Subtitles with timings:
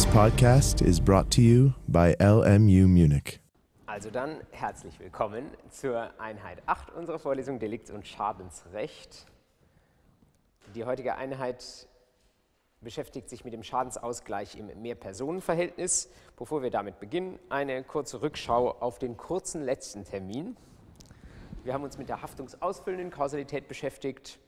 [0.00, 3.38] This podcast is brought to you by LMU Munich.
[3.84, 9.26] Also dann herzlich willkommen zur Einheit 8 unserer Vorlesung Delikts- und Schadensrecht.
[10.74, 11.86] Die heutige Einheit
[12.80, 16.08] beschäftigt sich mit dem Schadensausgleich im Mehrpersonenverhältnis.
[16.34, 20.56] Bevor wir damit beginnen, eine kurze Rückschau auf den kurzen letzten Termin.
[21.62, 24.38] Wir haben uns mit der haftungsausfüllenden Kausalität beschäftigt,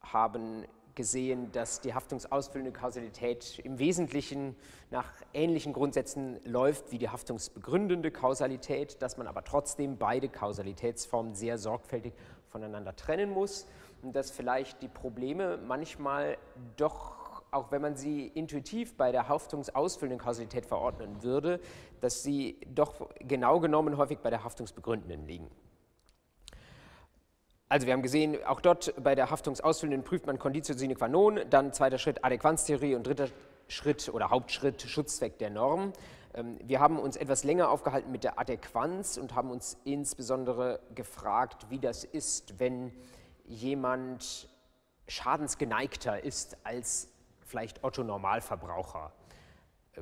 [0.00, 0.64] haben
[0.94, 4.56] gesehen, dass die haftungsausfüllende Kausalität im Wesentlichen
[4.90, 11.58] nach ähnlichen Grundsätzen läuft wie die haftungsbegründende Kausalität, dass man aber trotzdem beide Kausalitätsformen sehr
[11.58, 12.12] sorgfältig
[12.48, 13.66] voneinander trennen muss
[14.02, 16.36] und dass vielleicht die Probleme manchmal
[16.76, 17.20] doch
[17.52, 21.60] auch wenn man sie intuitiv bei der haftungsausfüllenden Kausalität verordnen würde,
[22.00, 25.50] dass sie doch genau genommen häufig bei der haftungsbegründenden liegen.
[27.70, 31.38] Also wir haben gesehen, auch dort bei der Haftungsausfüllenden prüft man Conditio sine qua non,
[31.50, 33.28] dann zweiter Schritt Adäquanztheorie und dritter
[33.68, 35.92] Schritt oder Hauptschritt Schutzzweck der Norm.
[36.34, 41.66] Ähm, wir haben uns etwas länger aufgehalten mit der Adäquanz und haben uns insbesondere gefragt,
[41.70, 42.90] wie das ist, wenn
[43.44, 44.48] jemand
[45.06, 47.08] schadensgeneigter ist als
[47.46, 49.12] vielleicht Otto Normalverbraucher.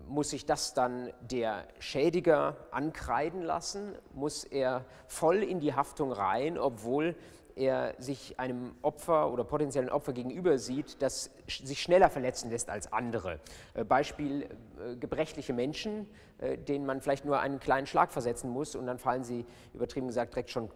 [0.07, 3.95] Muss sich das dann der Schädiger ankreiden lassen?
[4.15, 7.15] Muss er voll in die Haftung rein, obwohl
[7.59, 12.93] er sich einem Opfer oder potenziellen Opfer gegenüber sieht, das sich schneller verletzen lässt als
[12.93, 13.41] andere.
[13.75, 16.07] Äh, Beispiel äh, gebrechliche Menschen,
[16.39, 20.07] äh, denen man vielleicht nur einen kleinen Schlag versetzen muss und dann fallen sie, übertrieben
[20.07, 20.71] gesagt, direkt schon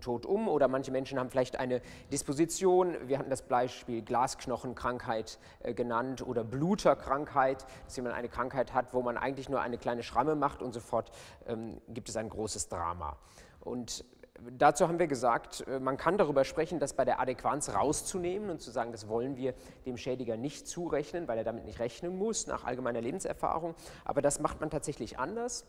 [0.00, 0.48] tot um.
[0.48, 5.38] Oder manche Menschen haben vielleicht eine Disposition, wir hatten das Beispiel Glasknochenkrankheit
[5.74, 10.36] genannt oder Bluterkrankheit, dass jemand eine Krankheit hat, wo man eigentlich nur eine kleine Schramme
[10.36, 11.10] macht und sofort
[11.46, 13.16] ähm, gibt es ein großes Drama.
[13.60, 14.04] Und
[14.56, 18.60] Dazu haben wir gesagt, äh, man kann darüber sprechen, das bei der Adäquanz rauszunehmen und
[18.60, 22.46] zu sagen, das wollen wir dem Schädiger nicht zurechnen, weil er damit nicht rechnen muss
[22.46, 23.74] nach allgemeiner Lebenserfahrung.
[24.04, 25.64] Aber das macht man tatsächlich anders.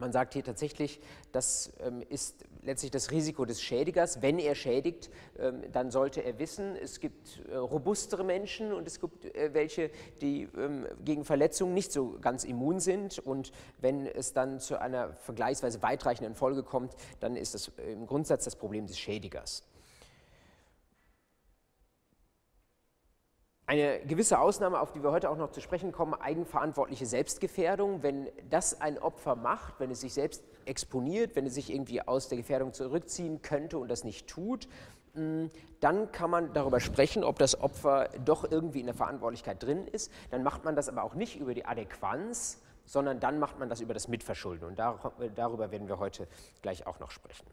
[0.00, 0.98] Man sagt hier tatsächlich,
[1.30, 4.22] das ähm, ist letztlich das Risiko des Schädigers.
[4.22, 8.98] Wenn er schädigt, ähm, dann sollte er wissen, es gibt äh, robustere Menschen und es
[8.98, 9.90] gibt äh, welche,
[10.22, 13.18] die ähm, gegen Verletzungen nicht so ganz immun sind.
[13.18, 18.44] Und wenn es dann zu einer vergleichsweise weitreichenden Folge kommt, dann ist das im Grundsatz
[18.44, 19.64] das Problem des Schädigers.
[23.70, 28.02] Eine gewisse Ausnahme, auf die wir heute auch noch zu sprechen kommen, eigenverantwortliche Selbstgefährdung.
[28.02, 32.28] Wenn das ein Opfer macht, wenn es sich selbst exponiert, wenn es sich irgendwie aus
[32.28, 34.66] der Gefährdung zurückziehen könnte und das nicht tut,
[35.14, 35.44] mm,
[35.78, 40.10] dann kann man darüber sprechen, ob das Opfer doch irgendwie in der Verantwortlichkeit drin ist.
[40.32, 43.80] Dann macht man das aber auch nicht über die Adäquanz, sondern dann macht man das
[43.80, 44.66] über das Mitverschulden.
[44.66, 46.26] Und darüber werden wir heute
[46.60, 47.46] gleich auch noch sprechen.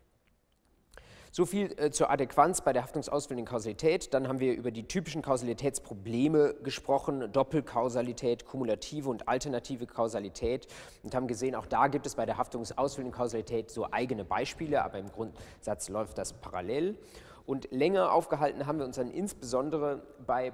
[1.32, 4.14] So viel äh, zur Adäquanz bei der haftungsausfüllenden Kausalität.
[4.14, 10.68] Dann haben wir über die typischen Kausalitätsprobleme gesprochen, Doppelkausalität, kumulative und alternative Kausalität
[11.04, 15.00] und haben gesehen, auch da gibt es bei der haftungsausfüllenden Kausalität so eigene Beispiele, aber
[15.00, 16.98] im Grundsatz läuft das parallel.
[17.46, 20.54] Und länger aufgehalten haben wir uns dann insbesondere bei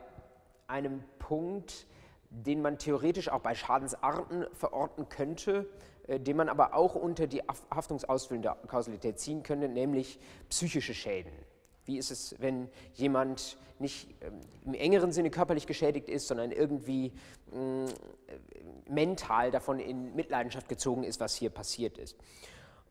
[0.68, 1.88] einem Punkt,
[2.30, 5.68] den man theoretisch auch bei Schadensarten verorten könnte,
[6.08, 7.42] den man aber auch unter die
[7.74, 10.20] haftungsausfüllende Kausalität ziehen könnte, nämlich
[10.50, 11.32] psychische Schäden.
[11.86, 17.12] Wie ist es, wenn jemand nicht ähm, im engeren Sinne körperlich geschädigt ist, sondern irgendwie
[17.52, 17.86] mm,
[18.90, 22.18] mental davon in Mitleidenschaft gezogen ist, was hier passiert ist?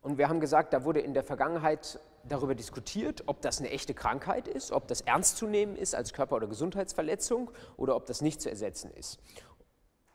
[0.01, 3.93] Und wir haben gesagt, da wurde in der Vergangenheit darüber diskutiert, ob das eine echte
[3.93, 8.21] Krankheit ist, ob das ernst zu nehmen ist als Körper- oder Gesundheitsverletzung oder ob das
[8.21, 9.19] nicht zu ersetzen ist.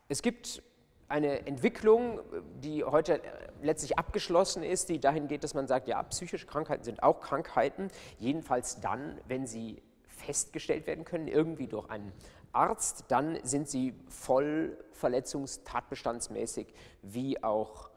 [0.07, 0.63] Es gibt
[1.09, 2.19] eine Entwicklung,
[2.61, 3.19] die heute
[3.61, 7.89] letztlich abgeschlossen ist, die dahin geht, dass man sagt, ja, psychische Krankheiten sind auch Krankheiten,
[8.19, 12.13] jedenfalls dann, wenn sie festgestellt werden können, irgendwie durch einen
[12.51, 17.89] Arzt, dann sind sie voll verletzungstatbestandsmäßig wie auch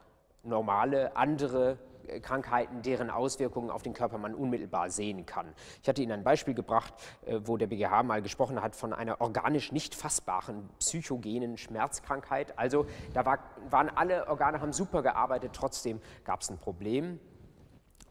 [0.43, 1.77] normale andere
[2.21, 5.53] Krankheiten, deren Auswirkungen auf den Körper man unmittelbar sehen kann.
[5.81, 6.93] Ich hatte Ihnen ein Beispiel gebracht,
[7.25, 12.57] äh, wo der BGH mal gesprochen hat von einer organisch nicht fassbaren psychogenen Schmerzkrankheit.
[12.57, 13.39] Also da war,
[13.69, 17.19] waren alle Organe, haben super gearbeitet, trotzdem gab es ein Problem.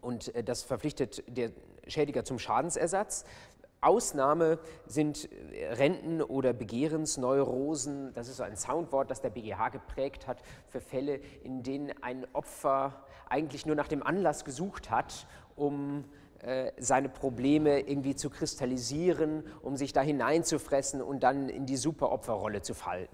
[0.01, 1.53] Und äh, das verpflichtet der
[1.87, 3.25] Schädiger zum Schadensersatz.
[3.83, 5.29] Ausnahme sind
[5.73, 8.15] Renten- oder Begehrensneurosen.
[8.15, 12.25] Das ist so ein Soundwort, das der BGH geprägt hat für Fälle, in denen ein
[12.33, 15.27] Opfer eigentlich nur nach dem Anlass gesucht hat,
[15.57, 16.05] um
[16.41, 22.63] äh, seine Probleme irgendwie zu kristallisieren, um sich da hineinzufressen und dann in die Superopferrolle
[22.63, 23.09] zu fallen.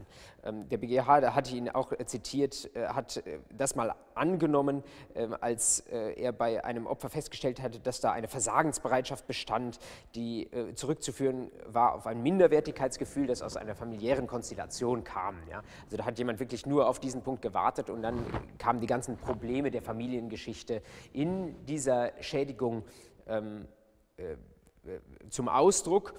[0.45, 4.83] Ähm, der BGH, da hatte ihn auch zitiert, äh, hat äh, das mal angenommen,
[5.15, 9.79] ähm, als er bei einem Opfer festgestellt hatte, dass da eine Versagensbereitschaft bestand,
[10.17, 15.37] die zurückzuführen war auf ein Minderwertigkeitsgefühl, das aus einer familiären Konstellation kam.
[15.85, 18.27] Also da hat jemand wirklich nur auf diesen Punkt gewartet und dann
[18.59, 20.83] kamen die ganzen Probleme der Familiengeschichte
[21.13, 22.83] in dieser Schädigung
[23.29, 23.69] ähm,
[24.17, 24.33] äh,
[24.89, 25.01] äh,
[25.31, 26.15] zum Ausdruck.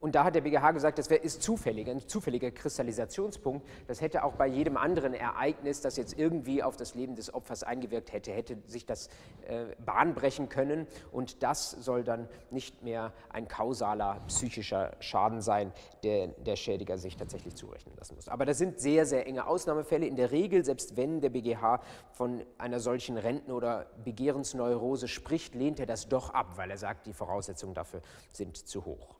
[0.00, 3.68] Und da hat der BGH gesagt, das ist zufällig, ein zufälliger Kristallisationspunkt.
[3.86, 7.62] Das hätte auch bei jedem anderen Ereignis, das jetzt irgendwie auf das Leben des Opfers
[7.62, 9.08] eingewirkt hätte, hätte sich das
[9.46, 10.86] äh, Bahn brechen können.
[11.12, 15.70] Und das soll dann nicht mehr ein kausaler psychischer Schaden sein,
[16.02, 18.28] der der Schädiger sich tatsächlich zurechnen lassen muss.
[18.28, 20.06] Aber das sind sehr, sehr enge Ausnahmefälle.
[20.06, 21.82] In der Regel, selbst wenn der BGH
[22.12, 27.06] von einer solchen Renten- oder Begehrensneurose spricht, lehnt er das doch ab, weil er sagt,
[27.06, 28.00] die Voraussetzungen dafür
[28.32, 29.19] sind zu hoch.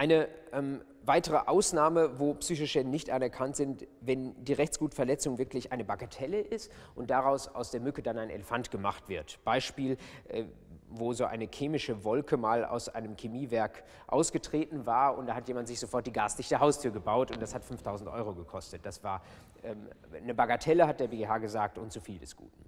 [0.00, 5.84] Eine ähm, weitere Ausnahme, wo psychische Schäden nicht anerkannt sind, wenn die Rechtsgutverletzung wirklich eine
[5.84, 9.44] Bagatelle ist und daraus aus der Mücke dann ein Elefant gemacht wird.
[9.44, 9.98] Beispiel,
[10.28, 10.44] äh,
[10.88, 15.68] wo so eine chemische Wolke mal aus einem Chemiewerk ausgetreten war und da hat jemand
[15.68, 18.86] sich sofort die gasdichte Haustür gebaut und das hat 5000 Euro gekostet.
[18.86, 19.22] Das war
[19.62, 19.86] ähm,
[20.16, 22.64] eine Bagatelle, hat der BGH gesagt, und zu viel des Guten.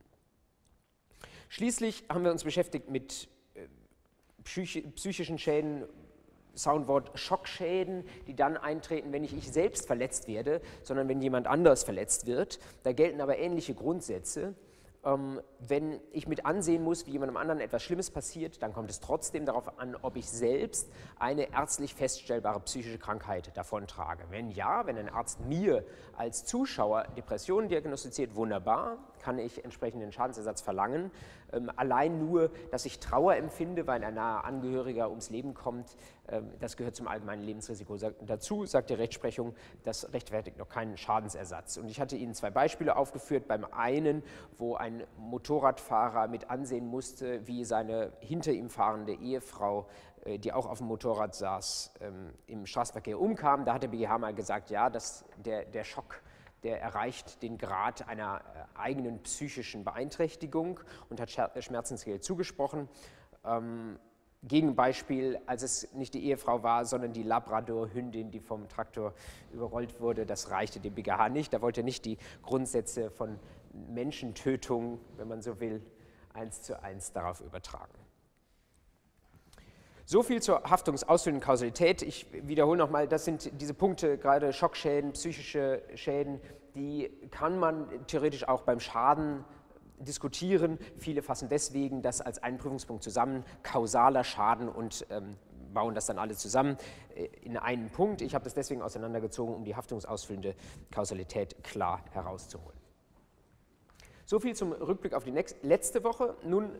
[1.49, 3.69] Schließlich haben wir uns beschäftigt mit äh,
[4.43, 5.87] psychischen Schäden
[6.55, 11.85] Soundwort Schockschäden, die dann eintreten, wenn nicht ich selbst verletzt werde, sondern wenn jemand anders
[11.85, 12.59] verletzt wird.
[12.83, 14.55] Da gelten aber ähnliche Grundsätze.
[15.05, 19.01] Ähm, wenn ich mit ansehen muss, wie jemandem anderen etwas Schlimmes passiert, dann kommt es
[19.01, 20.89] trotzdem darauf an, ob ich selbst
[21.19, 24.25] eine ärztlich feststellbare psychische Krankheit davontrage.
[24.31, 25.85] Wenn ja, wenn ein Arzt mir
[26.17, 31.11] als Zuschauer Depressionen diagnostiziert, wunderbar, kann ich entsprechenden Schadensersatz verlangen.
[31.53, 35.97] Ähm, allein nur, dass ich Trauer empfinde, weil ein naher Angehöriger ums Leben kommt,
[36.29, 37.97] ähm, das gehört zum allgemeinen Lebensrisiko
[38.27, 39.55] dazu, sagt die Rechtsprechung,
[39.85, 41.77] das rechtfertigt noch keinen Schadensersatz.
[41.77, 43.49] Und ich hatte Ihnen zwei Beispiele aufgeführt.
[43.49, 44.23] Beim einen,
[44.59, 49.87] wo ein Motorradfahrer mit ansehen musste, wie seine hinter ihm fahrende Ehefrau
[50.25, 53.65] äh, die auch auf dem Motorrad saß, ähm, im Straßenverkehr umkam.
[53.65, 56.23] Da hat der BGH mal gesagt, ja, dass der, der Schock
[56.63, 60.81] der erreicht den Grad einer äh, eigenen psychischen Beeinträchtigung
[61.11, 62.89] und hat Schmerzensgeld zugesprochen.
[63.45, 63.99] Ähm,
[64.45, 69.15] Gegenbeispiel, als es nicht die Ehefrau war, sondern die Labrador-Hündin, die vom Traktor
[69.53, 71.53] überrollt wurde, das reichte dem BGH nicht.
[71.53, 73.39] Da wollte er nicht die Grundsätze von
[73.73, 75.81] Menschentötung, wenn man so will,
[76.35, 78.02] eins zu eins darauf übertragen.
[80.05, 82.03] So viel zur haftungsausführenden Kausalität.
[82.03, 86.41] Ich wiederhole nochmal, das sind diese Punkte, gerade Schockschäden, psychische Schäden,
[86.75, 89.45] die kann man theoretisch auch beim Schaden
[89.99, 90.79] diskutieren.
[90.99, 95.37] Viele fassen deswegen das als einen Prüfungspunkt zusammen, kausaler Schaden und ähm,
[95.73, 96.77] bauen das dann alle zusammen
[97.15, 98.23] äh, in einen Punkt.
[98.23, 100.55] Ich habe das deswegen auseinandergezogen, um die haftungsausfüllende
[100.91, 102.79] Kausalität klar herauszuholen.
[104.25, 106.37] So viel zum Rückblick auf die letzte Woche.
[106.45, 106.71] Nun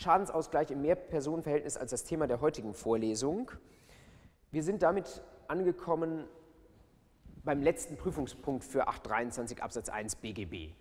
[0.00, 3.50] Schadensausgleich im Mehrpersonenverhältnis als das Thema der heutigen Vorlesung.
[4.50, 6.24] Wir sind damit angekommen
[7.44, 10.72] beim letzten Prüfungspunkt für 823 Absatz 1 BGB.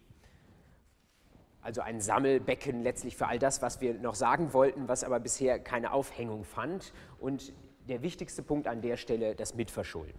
[1.62, 5.60] Also ein Sammelbecken letztlich für all das, was wir noch sagen wollten, was aber bisher
[5.60, 6.94] keine Aufhängung fand.
[7.20, 7.52] Und
[7.90, 10.18] der wichtigste Punkt an der Stelle, das Mitverschulden.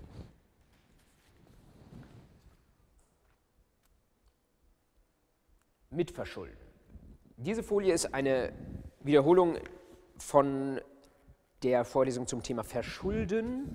[5.89, 6.57] Mitverschulden.
[7.39, 8.53] Diese Folie ist eine
[9.01, 9.57] Wiederholung
[10.19, 10.81] von
[11.63, 13.75] der Vorlesung zum Thema Verschulden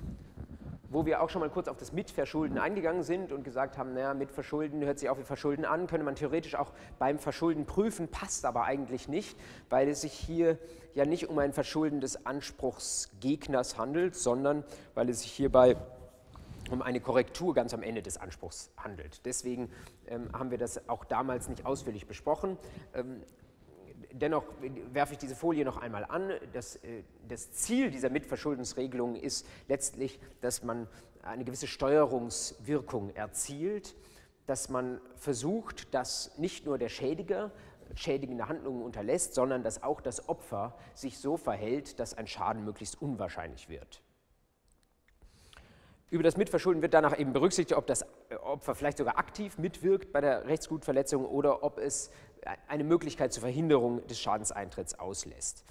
[0.96, 4.14] wo wir auch schon mal kurz auf das Mitverschulden eingegangen sind und gesagt haben, naja,
[4.14, 8.46] Mitverschulden hört sich auch wie Verschulden an, könnte man theoretisch auch beim Verschulden prüfen, passt
[8.46, 9.38] aber eigentlich nicht,
[9.70, 10.58] weil es sich hier
[10.94, 15.76] ja nicht um ein Verschulden des Anspruchsgegners handelt, sondern weil es sich hierbei
[16.72, 19.26] um eine Korrektur ganz am Ende des Anspruchs handelt.
[19.26, 19.70] Deswegen
[20.08, 22.58] ähm, haben wir das auch damals nicht ausführlich besprochen.
[22.94, 23.22] Ähm,
[24.22, 24.46] dennoch
[24.94, 26.32] werfe ich diese Folie noch einmal an.
[26.54, 30.88] Das, äh, das, Ziel dieser Mitverschuldensregelung ist letztlich, dass man
[31.24, 33.96] eine gewisse Steuerungswirkung erzielt,
[34.46, 37.52] dass man versucht, dass nicht nur der Schädiger
[37.94, 43.02] schädigende Handlungen unterlässt, sondern dass auch das Opfer sich so verhält, dass ein Schaden möglichst
[43.02, 44.02] unwahrscheinlich wird.
[46.10, 48.06] Über das Mitverschulden wird danach eben berücksichtigt, ob das
[48.44, 52.12] Opfer vielleicht sogar aktiv mitwirkt bei der Rechtsgutverletzung oder ob es
[52.68, 55.66] eine Möglichkeit zur Verhinderung des Schadenseintritts auslässt.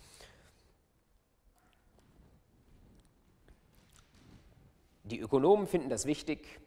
[5.04, 6.60] Die Ökonomen finden das wichtig,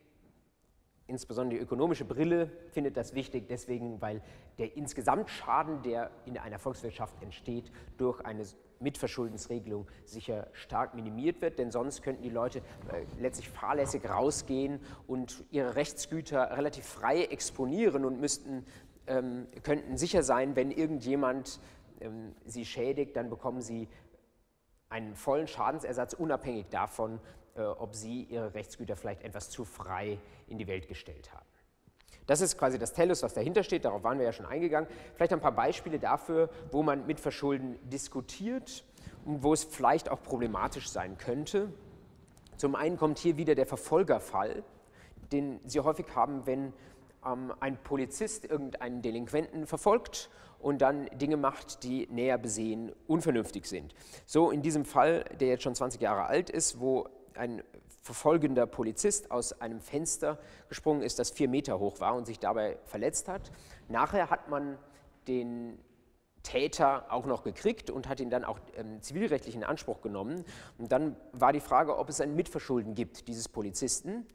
[1.08, 4.22] insbesondere die ökonomische Brille findet das wichtig, deswegen, weil
[4.60, 8.46] der Insgesamtschaden, der in einer Volkswirtschaft entsteht, durch eine
[8.80, 15.44] Mitverschuldensregelung sicher stark minimiert wird, denn sonst könnten die Leute äh, letztlich fahrlässig rausgehen und
[15.50, 18.66] ihre Rechtsgüter relativ frei exponieren und müssten,
[19.08, 21.60] ähm, könnten sicher sein, wenn irgendjemand
[22.02, 23.88] ähm, sie schädigt, dann bekommen sie
[24.90, 27.20] einen vollen Schadensersatz unabhängig davon,
[27.56, 31.46] äh, ob sie ihre Rechtsgüter vielleicht etwas zu frei in die Welt gestellt haben.
[32.26, 34.90] Das ist quasi das Tellus, was dahinter steht, darauf waren wir ja schon eingegangen.
[35.16, 38.84] Vielleicht ein paar Beispiele dafür, wo man mit Verschulden diskutiert
[39.26, 41.72] und wo es vielleicht auch problematisch sein könnte.
[42.58, 44.64] Zum einen kommt hier wieder der Verfolgerfall,
[45.32, 46.74] den Sie häufig haben, wenn
[47.26, 53.94] ähm, ein Polizist irgendeinen Delinquenten verfolgt und dann Dinge macht, die näher besehen unvernünftig sind.
[54.26, 57.64] So in diesem Fall, der jetzt schon 20 Jahre alt ist, wo ein
[58.02, 62.78] verfolgender Polizist aus einem Fenster gesprungen ist, das vier Meter hoch war und sich dabei
[62.86, 63.52] verletzt hat.
[63.90, 64.78] Nachher hat man
[65.28, 65.78] den
[66.44, 70.46] Täter auch noch gekriegt und hat ihn dann auch ähm, zivilrechtlich in Anspruch genommen.
[70.78, 74.26] Und dann war die Frage, ob es ein Mitverschulden gibt dieses Polizisten,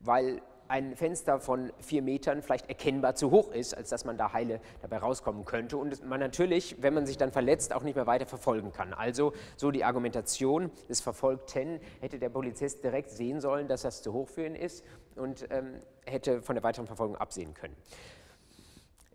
[0.00, 4.32] weil ein Fenster von vier Metern vielleicht erkennbar zu hoch ist, als dass man da
[4.32, 8.06] heile dabei rauskommen könnte und man natürlich, wenn man sich dann verletzt, auch nicht mehr
[8.06, 8.94] weiter verfolgen kann.
[8.94, 14.14] Also so die Argumentation des Verfolgten hätte der Polizist direkt sehen sollen, dass das zu
[14.14, 14.82] hoch für ihn ist
[15.14, 15.74] und ähm,
[16.06, 17.76] hätte von der weiteren Verfolgung absehen können.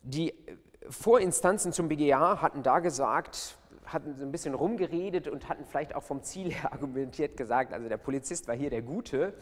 [0.04, 0.36] Die
[0.88, 6.04] Vorinstanzen zum BGA hatten da gesagt, hatten so ein bisschen rumgeredet und hatten vielleicht auch
[6.04, 9.34] vom Ziel her argumentiert gesagt, also der Polizist war hier der Gute,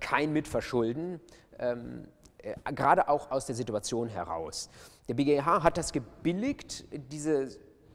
[0.00, 1.20] kein Mitverschulden,
[1.58, 2.06] ähm,
[2.38, 4.70] äh, gerade auch aus der Situation heraus.
[5.08, 7.48] Der BGH hat das gebilligt, diese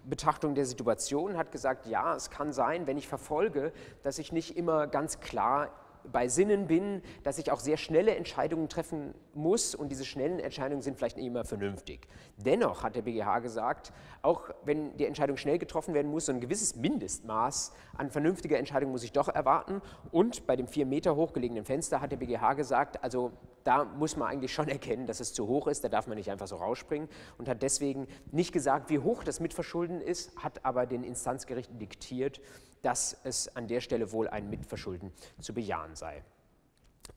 [0.03, 3.71] Betrachtung der Situation, hat gesagt, ja, es kann sein, wenn ich verfolge,
[4.03, 5.69] dass ich nicht immer ganz klar
[6.11, 10.81] bei Sinnen bin, dass ich auch sehr schnelle Entscheidungen treffen muss und diese schnellen Entscheidungen
[10.81, 12.07] sind vielleicht nicht immer vernünftig.
[12.37, 16.41] Dennoch hat der BGH gesagt, auch wenn die Entscheidung schnell getroffen werden muss, so ein
[16.41, 19.81] gewisses Mindestmaß an vernünftiger Entscheidung muss ich doch erwarten.
[20.11, 23.31] Und bei dem vier Meter hochgelegenen Fenster hat der BGH gesagt, also
[23.63, 26.31] da muss man eigentlich schon erkennen, dass es zu hoch ist, da darf man nicht
[26.31, 30.85] einfach so rausspringen und hat deswegen nicht gesagt, wie hoch das Mitverschulden ist, hat aber
[30.85, 32.41] den Instanzgerichten diktiert,
[32.81, 36.23] dass es an der Stelle wohl ein Mitverschulden zu bejahen sei.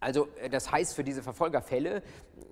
[0.00, 2.02] Also äh, das heißt für diese Verfolgerfälle,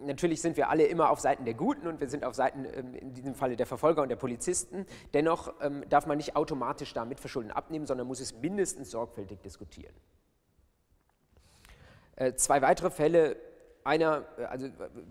[0.00, 2.94] natürlich sind wir alle immer auf Seiten der Guten und wir sind auf Seiten ähm,
[2.94, 4.86] in diesem Falle der Verfolger und der Polizisten.
[5.14, 9.94] Dennoch ähm, darf man nicht automatisch da Mitverschulden abnehmen, sondern muss es mindestens sorgfältig diskutieren.
[12.16, 13.36] Äh, zwei weitere Fälle,
[13.84, 14.68] einer, äh, also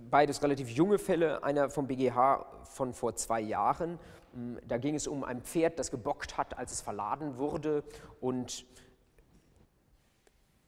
[0.10, 4.00] beides relativ junge Fälle, einer vom BGH von vor zwei Jahren
[4.34, 7.84] hm, da ging es um ein Pferd, das gebockt hat, als es verladen wurde.
[8.20, 8.66] Und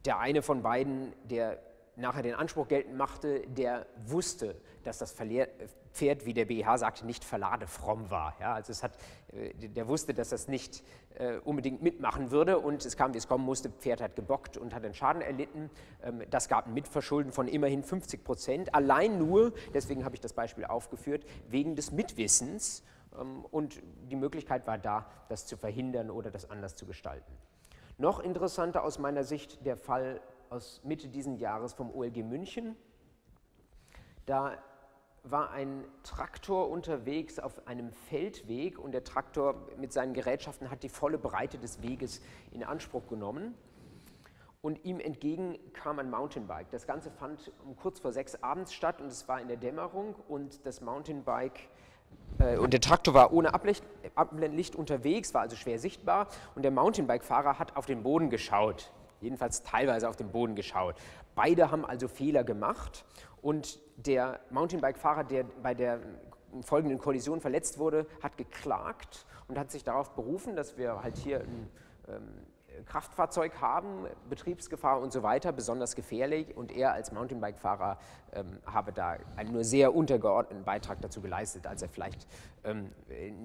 [0.06, 1.60] der eine von beiden, der
[1.96, 7.24] nachher den Anspruch geltend machte, der wusste, dass das Pferd, wie der BH sagte, nicht
[7.24, 8.36] verladefromm war.
[8.40, 8.98] Ja, also es hat,
[9.32, 10.84] äh, der wusste, dass das nicht
[11.16, 14.74] äh, unbedingt mitmachen würde und es kam, wie es kommen musste, Pferd hat gebockt und
[14.74, 15.70] hat einen Schaden erlitten.
[16.04, 20.34] Ähm, das gab ein Mitverschulden von immerhin 50 Prozent, allein nur, deswegen habe ich das
[20.34, 22.84] Beispiel aufgeführt, wegen des Mitwissens
[23.20, 27.32] ähm, und die Möglichkeit war da, das zu verhindern oder das anders zu gestalten.
[27.98, 32.76] Noch interessanter aus meiner Sicht der Fall aus Mitte dieses Jahres vom OLG München.
[34.26, 34.58] Da
[35.24, 40.90] war ein Traktor unterwegs auf einem Feldweg und der Traktor mit seinen Gerätschaften hat die
[40.90, 43.56] volle Breite des Weges in Anspruch genommen.
[44.62, 46.70] Und ihm entgegen kam ein Mountainbike.
[46.72, 50.16] Das Ganze fand um kurz vor sechs abends statt und es war in der Dämmerung
[50.28, 51.70] und das Mountainbike
[52.40, 57.60] äh, und der Traktor war ohne Abblendlicht unterwegs, war also schwer sichtbar und der Mountainbike-Fahrer
[57.60, 60.96] hat auf den Boden geschaut, jedenfalls teilweise auf den Boden geschaut.
[61.36, 63.06] Beide haben also Fehler gemacht
[63.44, 66.00] und der Mountainbike-Fahrer, der bei der
[66.62, 71.42] folgenden Kollision verletzt wurde, hat geklagt und hat sich darauf berufen, dass wir halt hier
[71.42, 71.70] ein
[72.08, 72.48] ähm,
[72.86, 76.56] Kraftfahrzeug haben, Betriebsgefahr und so weiter, besonders gefährlich.
[76.56, 77.98] Und er als Mountainbike-Fahrer
[78.34, 82.28] ähm, habe da einen nur sehr untergeordneten Beitrag dazu geleistet, als er vielleicht
[82.64, 82.92] ähm,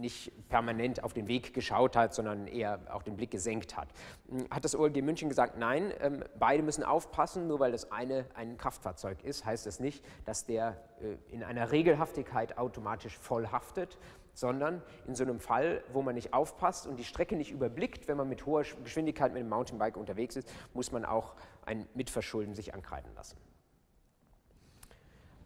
[0.00, 3.88] nicht permanent auf den Weg geschaut hat, sondern eher auch den Blick gesenkt hat.
[4.28, 8.26] Hm, hat das OLG München gesagt, nein, ähm, beide müssen aufpassen, nur weil das eine
[8.35, 13.99] ein Kraftfahrzeug ist, heißt das nicht, dass der äh, in einer Regelhaftigkeit automatisch voll haftet,
[14.38, 18.16] sondern in so einem Fall, wo man nicht aufpasst und die Strecke nicht überblickt, wenn
[18.16, 21.35] man mit hoher Geschwindigkeit mit dem Mountainbike unterwegs ist, muss man auch
[21.66, 23.37] ein Mitverschulden sich ankreiden lassen.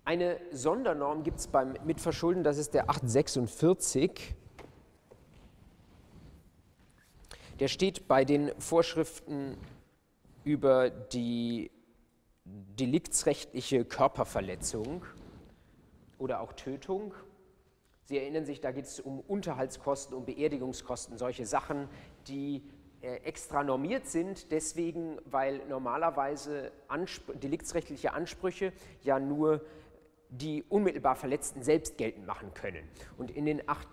[0.05, 4.35] Eine Sondernorm gibt es beim Mitverschulden, das ist der 846.
[7.61, 9.57] Der steht bei den Vorschriften
[10.45, 11.71] über die
[12.45, 15.07] deliktsrechtliche Körperverletzung
[16.19, 17.15] oder auch Tötung.
[18.05, 21.89] Sie erinnern sich, da geht es um Unterhaltskosten, um Beerdigungskosten, solche Sachen,
[22.27, 22.63] die
[23.01, 29.65] äh, extra normiert sind, deswegen, weil normalerweise Anspr deliktsrechtliche Ansprüche ja nur
[30.29, 32.89] die unmittelbar Verletzten selbst geltend machen können.
[33.19, 33.89] Und in den acht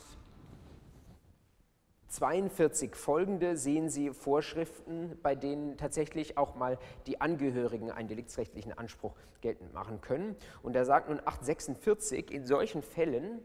[2.09, 9.15] 42 folgende sehen Sie Vorschriften, bei denen tatsächlich auch mal die Angehörigen einen deliktsrechtlichen Anspruch
[9.41, 10.35] geltend machen können.
[10.63, 13.41] Und da sagt nun 846, in solchen Fällen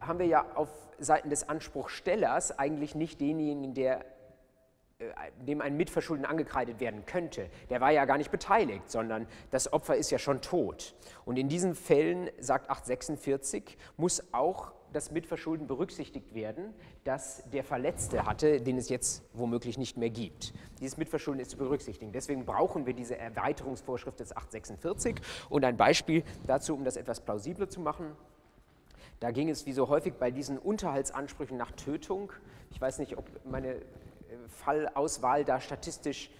[0.00, 4.04] haben wir ja auf Seiten des Anspruchstellers eigentlich nicht denjenigen, der
[4.98, 5.06] äh,
[5.44, 9.96] dem ein Mitverschulden angekreidet werden könnte, der war ja gar nicht beteiligt, sondern das Opfer
[9.96, 10.94] ist ja schon tot.
[11.24, 16.72] Und in diesen Fällen, sagt 846, muss auch das Mitverschulden berücksichtigt werden,
[17.02, 20.54] das der Verletzte hatte, den es jetzt womöglich nicht mehr gibt.
[20.80, 22.12] Dieses Mitverschulden ist zu berücksichtigen.
[22.12, 25.16] Deswegen brauchen wir diese Erweiterungsvorschrift des 846.
[25.48, 28.16] Und ein Beispiel dazu, um das etwas plausibler zu machen.
[29.24, 32.30] Da ging es wie so häufig bei diesen Unterhaltsansprüchen nach Tötung.
[32.70, 33.80] Ich weiß nicht, ob meine
[34.48, 36.30] Fallauswahl da statistisch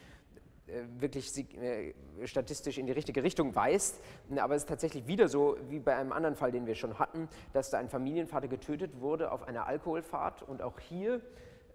[0.67, 1.95] äh, wirklich äh,
[2.27, 4.03] statistisch in die richtige Richtung weist.
[4.37, 7.31] Aber es ist tatsächlich wieder so, wie bei einem anderen Fall, den wir schon hatten,
[7.55, 10.43] dass da ein Familienvater getötet wurde auf einer Alkoholfahrt.
[10.43, 11.23] Und auch hier,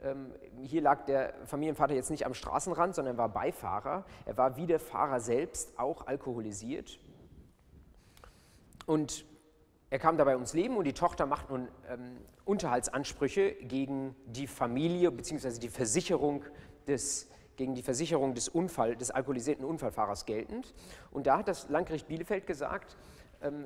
[0.03, 4.05] ähm, hier lag der Familienvater jetzt nicht am Straßenrand, sondern war Beifahrer.
[4.27, 6.99] Er war wie der Fahrer selbst auch alkoholisiert.
[8.85, 9.25] Und
[9.91, 15.11] er kam dabei ums Leben und die Tochter macht nun ähm, Unterhaltsansprüche gegen die Familie
[15.11, 15.59] bzw.
[15.59, 16.43] die Versicherung
[16.87, 20.75] des, gegen die Versicherung des, Unfall, des alkoholisierten Unfallfahrers geltend.
[21.09, 22.97] Und da hat das Landgericht Bielefeld gesagt,
[23.41, 23.65] ähm,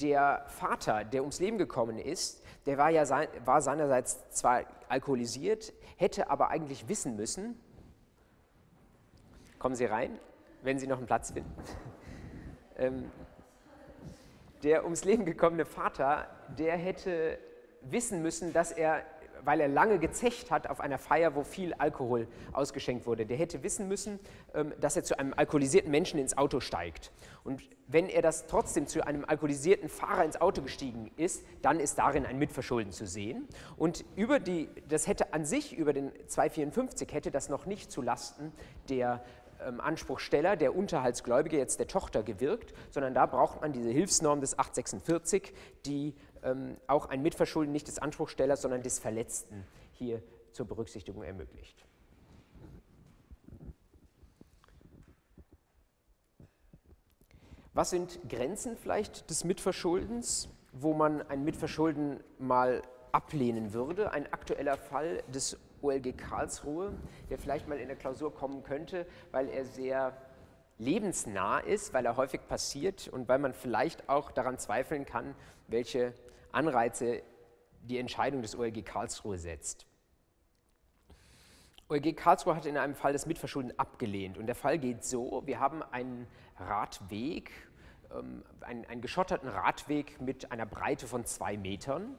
[0.00, 5.72] der Vater, der ums Leben gekommen ist, der war ja sein, war seinerseits zwar alkoholisiert,
[5.96, 7.60] hätte aber eigentlich wissen müssen,
[9.58, 10.18] kommen Sie rein,
[10.62, 11.52] wenn Sie noch einen Platz finden.
[12.76, 13.10] ähm,
[14.66, 16.26] der ums Leben gekommene Vater,
[16.58, 17.38] der hätte
[17.82, 19.04] wissen müssen, dass er,
[19.44, 23.62] weil er lange gezecht hat auf einer Feier, wo viel Alkohol ausgeschenkt wurde, der hätte
[23.62, 24.18] wissen müssen,
[24.54, 27.12] ähm, dass er zu einem alkoholisierten Menschen ins Auto steigt.
[27.44, 31.96] Und wenn er das trotzdem zu einem alkoholisierten Fahrer ins Auto gestiegen ist, dann ist
[31.96, 33.46] darin ein Mitverschulden zu sehen.
[33.76, 38.02] Und über die, das hätte an sich über den 254 hätte das noch nicht zu
[38.02, 38.52] Lasten
[38.88, 39.22] der
[39.80, 45.52] Anspruchsteller, der Unterhaltsgläubige, jetzt der Tochter gewirkt, sondern da braucht man diese Hilfsnorm des 846,
[45.84, 51.84] die ähm, auch ein Mitverschulden nicht des Anspruchstellers, sondern des Verletzten hier zur Berücksichtigung ermöglicht.
[57.76, 62.80] Was sind Grenzen vielleicht des Mitverschuldens, wo man ein Mitverschulden mal
[63.12, 64.12] ablehnen würde?
[64.12, 66.92] Ein aktueller Fall des OLG Karlsruhe,
[67.30, 70.16] der vielleicht mal in der Klausur kommen könnte, weil er sehr
[70.78, 75.34] lebensnah ist, weil er häufig passiert und weil man vielleicht auch daran zweifeln kann,
[75.68, 76.12] welche
[76.52, 77.22] Anreize
[77.82, 79.86] die Entscheidung des OLG Karlsruhe setzt.
[81.88, 85.60] OLG Karlsruhe hat in einem Fall das Mitverschulden abgelehnt und der Fall geht so, wir
[85.60, 86.26] haben einen
[86.58, 87.52] Radweg,
[88.12, 92.18] ähm, einen, einen geschotterten Radweg mit einer Breite von zwei Metern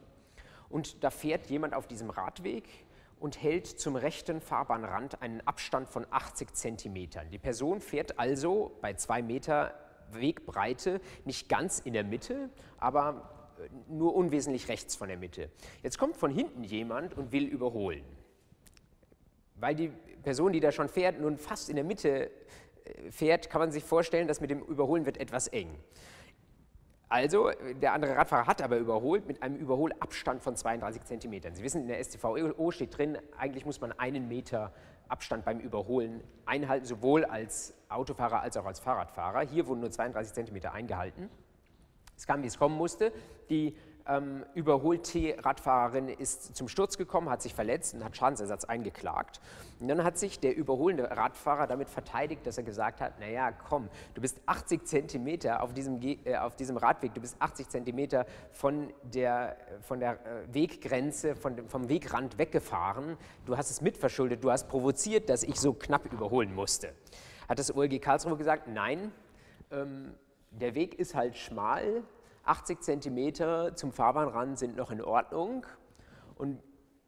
[0.70, 2.87] und da fährt jemand auf diesem Radweg
[3.20, 7.30] und hält zum rechten Fahrbahnrand einen Abstand von 80 Zentimetern.
[7.32, 9.74] Die Person fährt also bei zwei Meter
[10.12, 15.50] Wegbreite nicht ganz in der Mitte, aber äh, nur unwesentlich rechts von der Mitte.
[15.84, 18.04] Jetzt kommt von hinten jemand und will überholen.
[19.56, 19.92] Weil die
[20.24, 22.30] Person, die da schon fährt, nun fast in der Mitte
[22.86, 25.76] äh, fährt, kann man sich vorstellen, dass mit dem Überholen wird etwas eng.
[27.10, 31.56] Also, der andere Radfahrer hat aber überholt mit einem Überholabstand von 32 Zentimetern.
[31.56, 34.74] Sie wissen, in der STVO steht drin, eigentlich muss man einen Meter
[35.08, 39.48] Abstand beim Überholen einhalten, sowohl als Autofahrer als auch als Fahrradfahrer.
[39.48, 41.30] Hier wurden nur 32 Zentimeter eingehalten.
[42.18, 43.14] Es kam, wie es kommen musste.
[43.50, 49.40] Die ähm, Überhol-T-Radfahrerin ist zum Sturz gekommen, hat sich verletzt und hat Schadensersatz eingeklagt.
[49.80, 53.90] Und dann hat sich der überholende Radfahrer damit verteidigt, dass er gesagt hat, naja, komm,
[54.14, 58.94] du bist 80 Zentimeter auf diesem, äh, auf diesem Radweg, du bist 80 Zentimeter von
[59.04, 64.68] der, von der äh, Weggrenze, von vom Wegrand weggefahren, du hast es mitverschuldet, du hast
[64.68, 66.94] provoziert, dass ich so knapp überholen musste.
[67.48, 69.12] Hat das OLG Karlsruhe gesagt, nein,
[69.72, 70.14] ähm,
[70.52, 72.04] der Weg ist halt schmal,
[72.48, 75.66] 80 Zentimeter zum Fahrbahnrand sind noch in Ordnung.
[76.36, 76.62] Und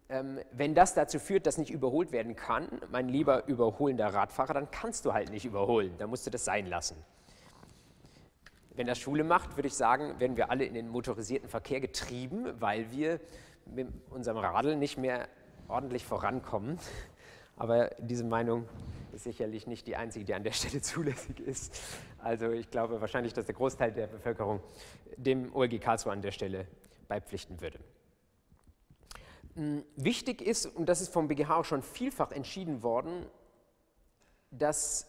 [0.09, 4.71] ähm, wenn das dazu führt, dass nicht überholt werden kann, mein lieber überholender Radfahrer, dann
[4.71, 5.93] kannst du halt nicht überholen.
[5.97, 6.95] Dann musst du das sein lassen.
[8.75, 12.47] Wenn das Schule macht, würde ich sagen, werden wir alle in den motorisierten Verkehr getrieben,
[12.59, 13.19] weil wir
[13.65, 15.27] mit unserem Radl nicht mehr
[15.67, 16.79] ordentlich vorankommen.
[17.59, 18.67] Aber diese Meinung
[19.13, 21.79] ist sicherlich nicht die einzige, die an der Stelle zulässig ist.
[22.17, 24.61] Also ich glaube wahrscheinlich, dass der Großteil der Bevölkerung
[25.17, 26.65] dem OLG Karlsruhe an der Stelle
[27.07, 27.79] beipflichten würde.
[29.55, 33.25] Hm, wichtig ist, und das ist vom BGH auch schon vielfach entschieden worden,
[34.51, 35.08] dass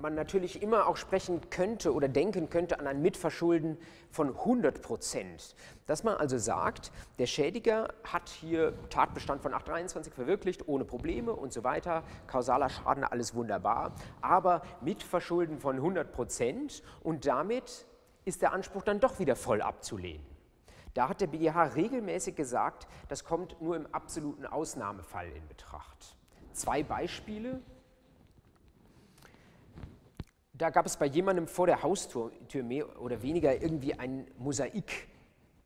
[0.00, 3.78] man natürlich immer auch sprechen könnte oder denken könnte an ein Mitverschulden
[4.10, 5.54] von 100 Prozent.
[5.86, 11.52] Dass man also sagt, der Schädiger hat hier Tatbestand von 823 verwirklicht, ohne Probleme und
[11.52, 17.86] so weiter, kausaler Schaden, alles wunderbar, aber Mitverschulden von 100 Prozent und damit
[18.24, 20.24] ist der Anspruch dann doch wieder voll abzulehnen.
[20.94, 26.16] Da hat der BGH regelmäßig gesagt, das kommt nur im absoluten Ausnahmefall in Betracht.
[26.52, 27.60] Zwei Beispiele,
[30.58, 35.08] da gab es bei jemandem vor der Haustür mehr oder weniger irgendwie ein Mosaik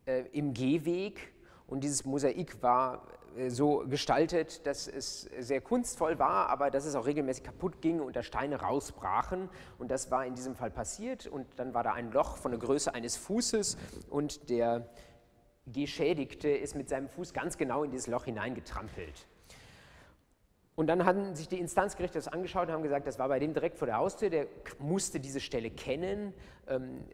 [0.07, 1.33] äh, im Gehweg.
[1.67, 6.95] Und dieses Mosaik war äh, so gestaltet, dass es sehr kunstvoll war, aber dass es
[6.97, 9.49] auch regelmäßig kaputt ging und da Steine rausbrachen.
[9.79, 11.27] Und das war in diesem Fall passiert.
[11.27, 13.77] Und dann war da ein Loch von der Größe eines Fußes.
[14.09, 14.89] Und der
[15.67, 19.27] Geschädigte ist mit seinem Fuß ganz genau in dieses Loch hineingetrampelt.
[20.81, 23.53] Und dann haben sich die Instanzgerichte das angeschaut und haben gesagt, das war bei dem
[23.53, 24.47] direkt vor der Haustür, der
[24.79, 26.33] musste diese Stelle kennen.
[26.67, 27.05] Ähm,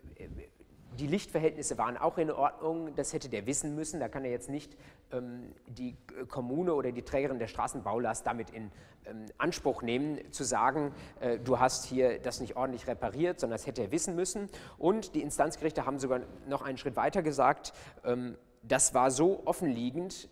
[1.01, 3.99] die Lichtverhältnisse waren auch in Ordnung, das hätte der wissen müssen.
[3.99, 4.77] Da kann er jetzt nicht
[5.11, 5.97] ähm, die
[6.29, 8.71] Kommune oder die Trägerin der Straßenbaulast damit in
[9.05, 13.67] ähm, Anspruch nehmen, zu sagen, äh, du hast hier das nicht ordentlich repariert, sondern das
[13.67, 14.49] hätte er wissen müssen.
[14.79, 17.73] Und die Instanzgerichte haben sogar noch einen Schritt weiter gesagt,
[18.05, 20.29] ähm, das war so offenliegend,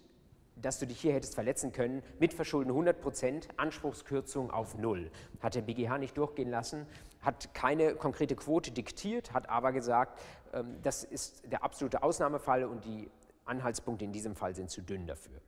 [0.65, 5.11] dass du dich hier hättest verletzen können, mit Verschulden 100 Prozent, Anspruchskürzung auf Null.
[5.41, 6.87] Hat der BGH nicht durchgehen lassen,
[7.21, 10.19] hat keine konkrete Quote diktiert, hat aber gesagt,
[10.53, 13.11] ähm, das ist der absolute Ausnahmefall und die
[13.45, 15.41] Anhaltspunkte in diesem Fall sind zu dünn dafür.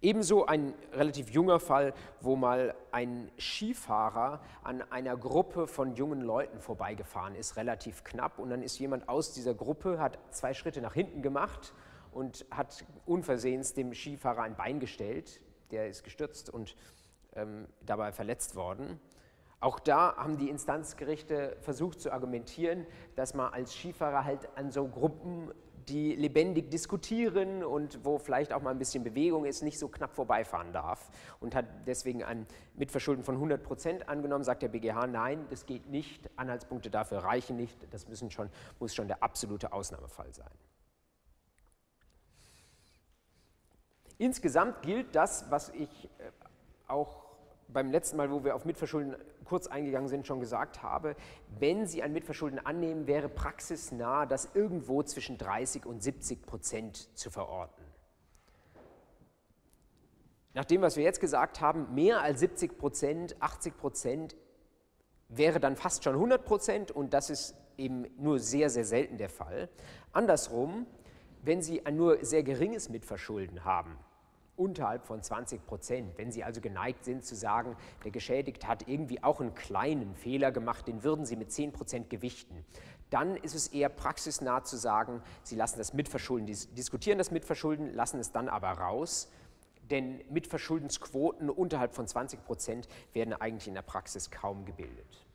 [0.00, 6.60] Ebenso ein relativ junger Fall, wo mal ein Skifahrer an einer Gruppe von jungen Leuten
[6.60, 10.94] vorbeigefahren ist, relativ knapp, und dann ist jemand aus dieser Gruppe, hat zwei Schritte nach
[10.94, 11.74] hinten gemacht
[12.12, 15.40] und hat unversehens dem Skifahrer ein Bein gestellt.
[15.70, 16.76] Der ist gestürzt und
[17.34, 19.00] ähm, dabei verletzt worden.
[19.60, 24.86] Auch da haben die Instanzgerichte versucht zu argumentieren, dass man als Skifahrer halt an so
[24.86, 25.50] Gruppen,
[25.88, 30.14] die lebendig diskutieren und wo vielleicht auch mal ein bisschen Bewegung ist, nicht so knapp
[30.14, 35.46] vorbeifahren darf und hat deswegen ein Mitverschulden von 100 Prozent angenommen, sagt der BGH, nein,
[35.50, 40.50] das geht nicht, Anhaltspunkte dafür reichen nicht, das schon, muss schon der absolute Ausnahmefall sein.
[44.18, 46.30] Insgesamt gilt das, was ich äh,
[46.88, 47.24] auch
[47.68, 51.16] beim letzten Mal, wo wir auf Mitverschulden kurz eingegangen sind, schon gesagt habe,
[51.58, 57.30] wenn Sie ein Mitverschulden annehmen, wäre praxisnah das irgendwo zwischen 30 und 70 Prozent zu
[57.30, 57.84] verorten.
[60.54, 64.36] Nach dem, was wir jetzt gesagt haben, mehr als 70 Prozent, 80 Prozent
[65.28, 69.28] wäre dann fast schon 100 Prozent und das ist eben nur sehr, sehr selten der
[69.28, 69.68] Fall.
[70.12, 70.86] Andersrum,
[71.42, 73.98] wenn Sie ein nur sehr geringes Mitverschulden haben,
[74.58, 76.18] unterhalb von 20 Prozent.
[76.18, 80.52] Wenn Sie also geneigt sind zu sagen, der Geschädigte hat irgendwie auch einen kleinen Fehler
[80.52, 82.64] gemacht, den würden Sie mit 10 Prozent gewichten,
[83.10, 88.20] dann ist es eher praxisnah zu sagen, Sie lassen das Mitverschulden, diskutieren das Mitverschulden, lassen
[88.20, 89.30] es dann aber raus,
[89.90, 95.27] denn Mitverschuldensquoten unterhalb von 20 Prozent werden eigentlich in der Praxis kaum gebildet.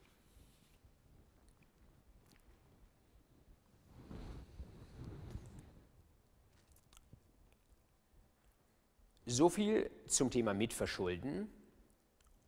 [9.25, 11.49] So viel zum Thema Mitverschulden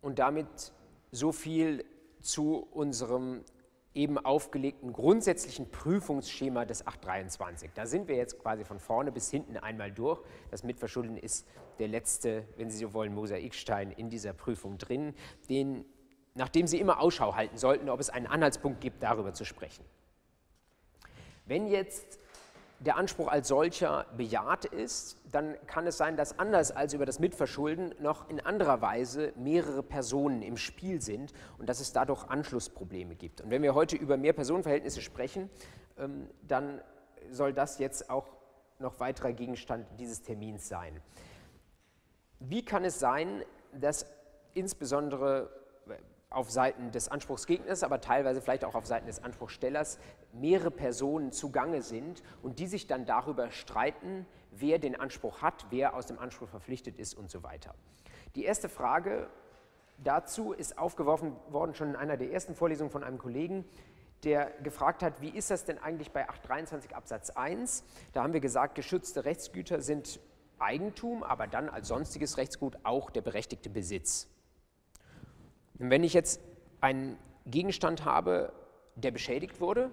[0.02, 0.74] und damit
[1.12, 1.86] so viel
[2.22, 3.44] zu unserem
[3.94, 7.72] eben aufgelegten grundsätzlichen Prüfungsschema des 823.
[7.74, 10.22] Da sind wir jetzt quasi von vorne bis hinten einmal durch.
[10.52, 11.48] Das Mitverschulden ist
[11.80, 15.14] der letzte, wenn Sie so wollen, Mosaikstein in dieser Prüfung drin,
[15.50, 15.86] den,
[16.34, 19.86] nach dem Sie immer Ausschau halten sollten, ob es einen Anhaltspunkt gibt, darüber zu sprechen.
[21.46, 22.20] Wenn jetzt
[22.80, 27.20] der Anspruch als solcher bejaht ist, dann kann es sein, dass anders als über das
[27.20, 33.16] Mitverschulden noch in anderer Weise mehrere Personen im Spiel sind und dass es dadurch Anschlussprobleme
[33.16, 33.42] gibt.
[33.42, 35.50] Und wenn wir heute über Mehr-Personen-Verhältnisse sprechen,
[35.98, 36.82] ähm, dann
[37.32, 38.28] soll das jetzt auch
[38.80, 41.02] noch weiterer Gegenstand dieses Termins sein.
[42.40, 44.06] Wie kann es sein, dass
[44.54, 45.50] insbesondere
[46.36, 50.00] auf Seiten des Anspruchsgegners, aber teilweise vielleicht auch auf Seiten des Anspruchstellers
[50.34, 55.95] mehrere Personen zugange sind und die sich dann darüber streiten, wer den Anspruch hat, wer
[55.95, 57.74] aus dem Anspruch verpflichtet ist und so weiter.
[58.36, 59.30] Die erste Frage
[60.04, 63.65] dazu ist aufgeworfen worden schon in einer der ersten Vorlesungen von einem Kollegen,
[64.24, 67.84] der gefragt hat, wie ist das denn eigentlich bei 823 Absatz 1?
[68.12, 70.19] Da haben wir gesagt, geschützte Rechtsgüter sind
[70.60, 74.28] Eigentum, aber dann als sonstiges Rechtsgut auch der berechtigte Besitz.
[75.78, 76.42] Wenn ich jetzt
[76.82, 78.54] einen Gegenstand habe,
[78.96, 79.92] der beschädigt wurde,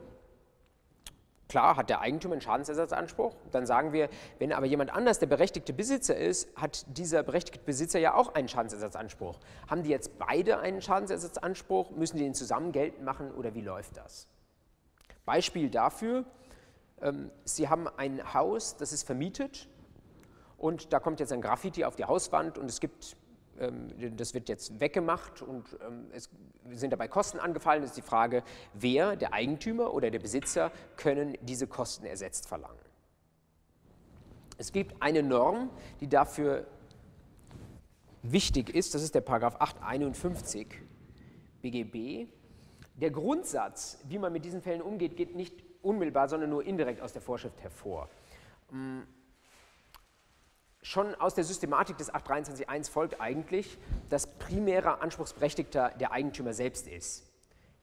[1.49, 5.73] klar hat der Eigentümer einen Schadensersatzanspruch, dann sagen wir, wenn aber jemand anders der berechtigte
[5.73, 9.39] Besitzer ist, hat dieser berechtigte Besitzer ja auch einen Schadensersatzanspruch.
[9.69, 13.97] Haben die jetzt beide einen Schadensersatzanspruch, müssen die den zusammen geltend machen oder wie läuft
[13.97, 14.29] das?
[15.25, 16.25] Beispiel dafür,
[17.01, 19.69] ähm, Sie haben ein Haus, das ist vermietet
[20.57, 23.17] und da kommt jetzt ein Graffiti auf die Hauswand und es gibt
[24.17, 26.31] das wird jetzt weggemacht und ähm, es
[26.71, 27.83] sind dabei Kosten angefallen.
[27.83, 32.79] Das ist die Frage, wer, der Eigentümer oder der Besitzer, können diese Kosten ersetzt verlangen.
[34.59, 36.67] Es gibt eine Norm, die dafür
[38.23, 40.69] wichtig ist, das ist der Paragraph 851
[41.61, 42.29] BGB.
[42.95, 47.13] Der Grundsatz, wie man mit diesen Fällen umgeht, geht nicht unmittelbar, sondern nur indirekt aus
[47.13, 48.09] der Vorschrift hervor.
[50.85, 57.31] Schon aus der Systematik des 823.1 folgt eigentlich, dass primärer Anspruchsberechtigter der Eigentümer selbst ist.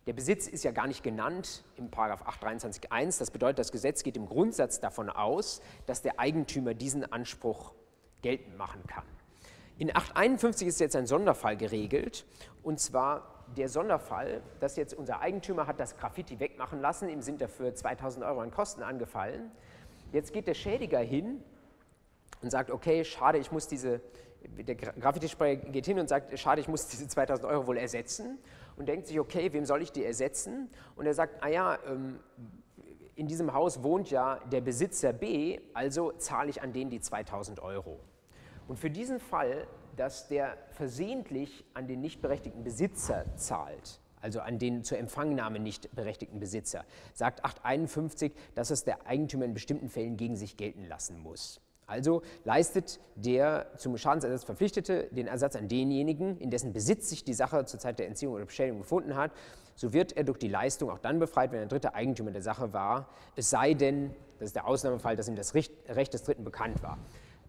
[0.05, 3.19] Der Besitz ist ja gar nicht genannt im 823.1.
[3.19, 7.73] Das bedeutet, das Gesetz geht im Grundsatz davon aus, dass der Eigentümer diesen Anspruch
[8.21, 9.05] geltend machen kann.
[9.77, 12.25] In 851 ist jetzt ein Sonderfall geregelt,
[12.63, 17.39] und zwar der Sonderfall, dass jetzt unser Eigentümer hat das Graffiti wegmachen lassen, ihm sind
[17.39, 19.51] dafür 2000 Euro an Kosten angefallen.
[20.11, 21.41] Jetzt geht der Schädiger hin
[22.41, 24.01] und sagt, okay, schade, ich muss diese,
[24.43, 28.37] der Graffiti-Sprayer geht hin und sagt, schade, ich muss diese 2000 Euro wohl ersetzen
[28.77, 30.69] und denkt sich, okay, wem soll ich die ersetzen?
[30.95, 32.19] Und er sagt, ah ja, ähm,
[33.15, 37.59] in diesem Haus wohnt ja der Besitzer B, also zahle ich an den die 2000
[37.59, 37.99] Euro.
[38.69, 44.57] Und für diesen Fall, dass der versehentlich an den nicht berechtigten Besitzer zahlt, also an
[44.57, 50.15] den zur Empfangnahme nicht berechtigten Besitzer, sagt 851, dass es der Eigentümer in bestimmten Fällen
[50.15, 51.59] gegen sich gelten lassen muss.
[51.89, 57.33] Also leistet der zum Schadensersatz Verpflichtete den Ersatz an denjenigen, in dessen Besitz sich die
[57.33, 59.31] Sache zur Zeit der Entziehung oder Beschädigung gefunden hat.
[59.75, 62.73] So wird er durch die Leistung auch dann befreit, wenn ein dritter Eigentümer der Sache
[62.73, 66.83] war, es sei denn, das ist der Ausnahmefall, dass ihm das Recht des Dritten bekannt
[66.83, 66.97] war.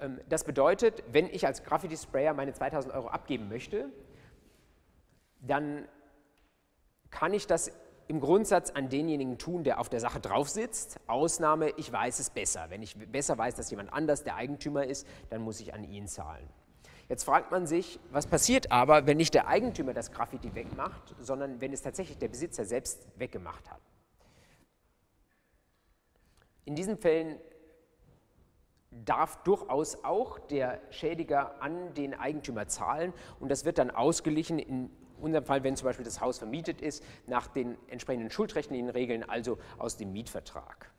[0.01, 3.87] Ähm, das bedeutet, wenn ich als Graffiti-Sprayer meine 2000 Euro abgeben möchte,
[5.41, 5.87] dann
[7.11, 7.73] kann ich das
[8.11, 10.99] im Grundsatz an denjenigen tun, der auf der Sache drauf sitzt.
[11.07, 12.67] Ausnahme, ich weiß es besser.
[12.69, 16.09] Wenn ich besser weiß, dass jemand anders der Eigentümer ist, dann muss ich an ihn
[16.09, 16.49] zahlen.
[17.09, 21.61] Jetzt fragt man sich, was passiert aber, wenn nicht der Eigentümer das Graffiti wegmacht, sondern
[21.61, 23.81] wenn es tatsächlich der Besitzer selbst weggemacht hat.
[26.65, 27.39] In diesen Fällen
[28.91, 34.91] darf durchaus auch der Schädiger an den Eigentümer zahlen und das wird dann ausgeglichen in
[35.21, 39.59] unserem Fall, wenn zum Beispiel das Haus vermietet ist, nach den entsprechenden schuldrechtlichen Regeln, also
[39.79, 40.91] aus dem Mietvertrag.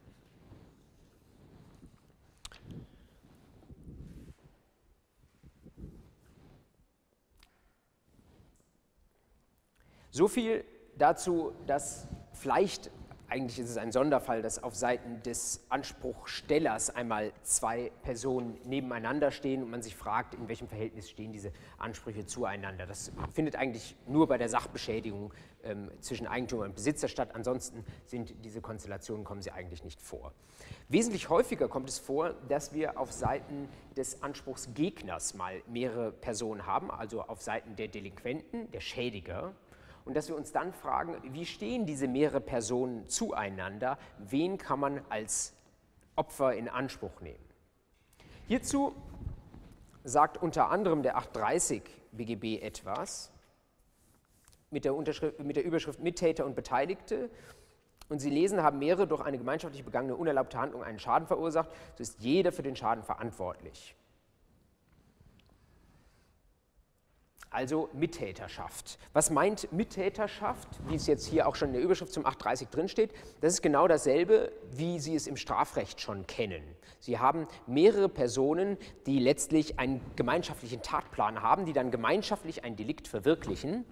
[10.12, 10.66] So viel
[10.98, 12.92] dazu, dass vielleicht
[13.32, 19.64] eigentlich ist es ein Sonderfall, dass auf Seiten des Anspruchstellers einmal zwei Personen nebeneinander stehen
[19.64, 22.86] und man sich fragt, in welchem Verhältnis stehen diese Ansprüche zueinander.
[22.86, 27.30] Das findet eigentlich nur bei der Sachbeschädigung ähm, zwischen Eigentümer und Besitzer statt.
[27.34, 30.34] Ansonsten sind diese Konstellationen, kommen sie eigentlich nicht vor.
[30.90, 36.92] Wesentlich häufiger kommt es vor, dass wir auf Seiten des Anspruchsgegners mal mehrere Personen haben,
[36.92, 39.54] also auf Seiten der Delinquenten, der Schädiger,
[40.06, 45.02] und dass wir uns dann fragen, wie stehen diese mehrere Personen zueinander, wen kann man
[45.10, 45.54] als
[46.16, 47.44] Opfer in Anspruch nehmen.
[48.48, 48.94] Hierzu
[50.04, 53.32] sagt unter anderem der 830 BGB etwas
[54.72, 57.30] mit der, mit der Überschrift Mittäter und Beteiligte.
[58.10, 62.02] Und Sie lesen, haben mehrere durch eine gemeinschaftlich begangene unerlaubte Handlung einen Schaden verursacht, so
[62.02, 63.96] ist jeder für den Schaden verantwortlich.
[67.52, 68.98] Also Mittäterschaft.
[69.14, 73.14] Was meint Mittäterschaft, wie es jetzt hier auch schon in der Überschrift zum 830 drinsteht?
[73.42, 76.64] Das ist genau dasselbe, wie Sie es im Strafrecht schon kennen.
[77.00, 83.08] Sie haben mehrere Personen, die letztlich einen gemeinschaftlichen Tatplan haben, die dann gemeinschaftlich ein Delikt
[83.08, 83.86] verwirklichen.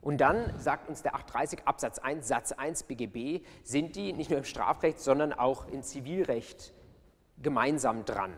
[0.00, 4.38] Und dann sagt uns der 830 Absatz 1 Satz 1 BGB, sind die nicht nur
[4.38, 6.72] im Strafrecht, sondern auch im Zivilrecht
[7.40, 8.32] gemeinsam dran.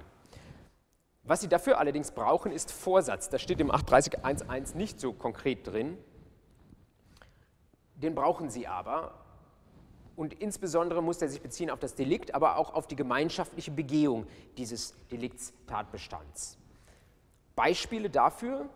[1.24, 3.30] Was Sie dafür allerdings brauchen, ist Vorsatz.
[3.30, 5.96] Das steht im 830.1.1 nicht so konkret drin.
[7.94, 9.14] Den brauchen Sie aber.
[10.16, 14.26] Und insbesondere muss er sich beziehen auf das Delikt, aber auch auf die gemeinschaftliche Begehung
[14.58, 16.58] dieses Deliktstatbestands.
[17.56, 18.68] Beispiele dafür,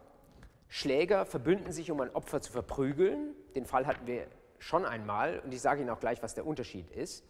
[0.68, 3.34] Schläger verbünden sich, um ein Opfer zu verprügeln.
[3.54, 4.26] Den Fall hatten wir
[4.58, 7.24] schon einmal und ich sage Ihnen auch gleich, was der Unterschied ist.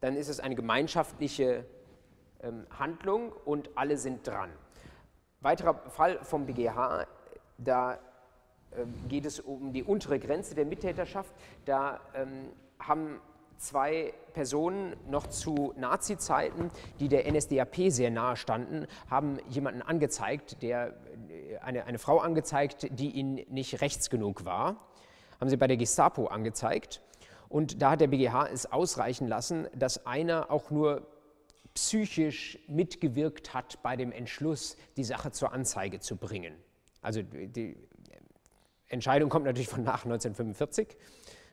[0.00, 1.75] Dann ist es eine gemeinschaftliche ähm,
[2.78, 4.50] Handlung und alle sind dran.
[5.40, 7.06] weiterer Fall vom BGH,
[7.58, 7.98] da
[8.76, 11.32] ähm, geht es um die untere Grenze der Mittäterschaft.
[11.64, 13.20] Da ähm, haben
[13.58, 16.70] zwei Personen noch zu Nazi-Zeiten,
[17.00, 20.94] die der NSDAP sehr nahe standen, haben jemanden angezeigt, der,
[21.28, 24.76] äh, eine, eine Frau angezeigt, die ihnen nicht rechts genug war.
[25.40, 27.00] Haben sie bei der Gestapo angezeigt.
[27.48, 31.06] Und da hat der BGH es ausreichen lassen, dass einer auch nur
[31.76, 36.54] psychisch mitgewirkt hat bei dem Entschluss, die Sache zur Anzeige zu bringen.
[37.02, 37.76] Also die
[38.88, 40.96] Entscheidung kommt natürlich von nach 1945.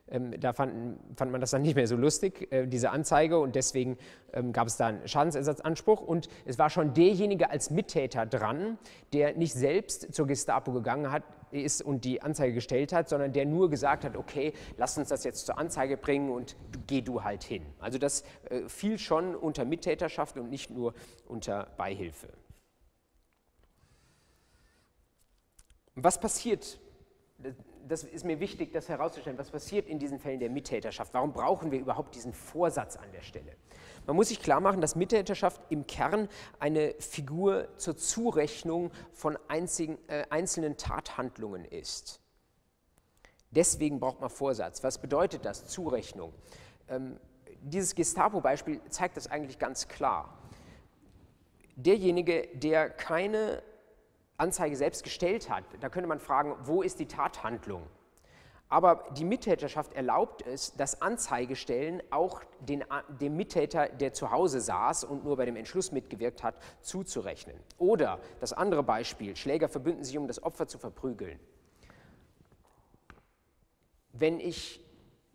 [0.09, 3.55] Ähm, da fand, fand, man das dann nicht mehr so lustig, äh, diese Anzeige, und
[3.55, 3.97] deswegen
[4.33, 6.01] ähm, gab es da einen Schadensersatzanspruch.
[6.01, 8.77] Und es war schon derjenige als Mittäter dran,
[9.11, 11.23] der nicht selbst zur Gestapo gegangen hat,
[11.53, 15.23] ist und die Anzeige gestellt hat, sondern der nur gesagt hat, okay, lass uns das
[15.23, 16.55] jetzt zur Anzeige bringen und
[16.87, 17.65] geh du halt hin.
[17.79, 20.93] Also das äh, fiel schon unter Mittäterschaft und nicht nur
[21.27, 22.29] unter Beihilfe.
[25.95, 26.79] Was passiert
[27.87, 31.13] das ist mir wichtig, das herauszustellen, was passiert in diesen Fällen der Mittäterschaft.
[31.13, 33.55] Warum brauchen wir überhaupt diesen Vorsatz an der Stelle?
[34.05, 36.27] Man muss sich klar machen, dass Mittäterschaft im Kern
[36.59, 42.19] eine Figur zur Zurechnung von einzigen, äh, einzelnen Tathandlungen ist.
[43.51, 44.83] Deswegen braucht man Vorsatz.
[44.83, 46.33] Was bedeutet das, Zurechnung?
[46.89, 47.19] Ähm,
[47.61, 50.37] dieses Gestapo-Beispiel zeigt das eigentlich ganz klar.
[51.75, 53.63] Derjenige, der keine
[54.37, 57.83] Anzeige selbst gestellt hat, da könnte man fragen, wo ist die Tathandlung?
[58.73, 62.83] Aber die Mittäterschaft erlaubt es, das Anzeigestellen auch den,
[63.21, 67.55] dem Mittäter, der zu Hause saß und nur bei dem Entschluss mitgewirkt hat, zuzurechnen.
[67.77, 71.39] Oder das andere Beispiel, Schläger verbünden sich, um das Opfer zu verprügeln.
[74.11, 74.83] Wenn ich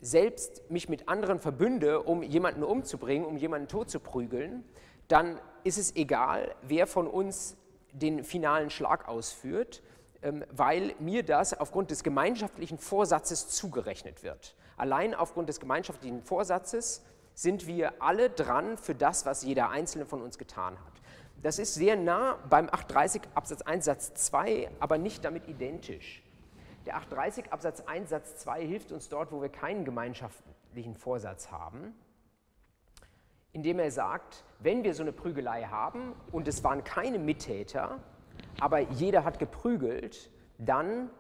[0.01, 4.64] selbst mich mit anderen verbünde, um jemanden umzubringen, um jemanden tot zu prügeln,
[5.07, 7.57] dann ist es egal, wer von uns
[7.92, 9.81] den finalen Schlag ausführt,
[10.51, 14.55] weil mir das aufgrund des gemeinschaftlichen Vorsatzes zugerechnet wird.
[14.77, 17.05] Allein aufgrund des gemeinschaftlichen Vorsatzes
[17.35, 20.93] sind wir alle dran für das, was jeder Einzelne von uns getan hat.
[21.43, 26.23] Das ist sehr nah beim 830 Absatz 1 Satz 2, aber nicht damit identisch.
[26.87, 31.95] Der 830 Absatz 1 Satz 2 hilft uns dort, wo wir keinen gemeinschaftlichen Vorsatz haben
[33.53, 37.99] indem er sagt, wenn wir so eine Prügelei haben und es waren keine Mittäter,
[38.61, 41.11] aber jeder hat geprügelt, dann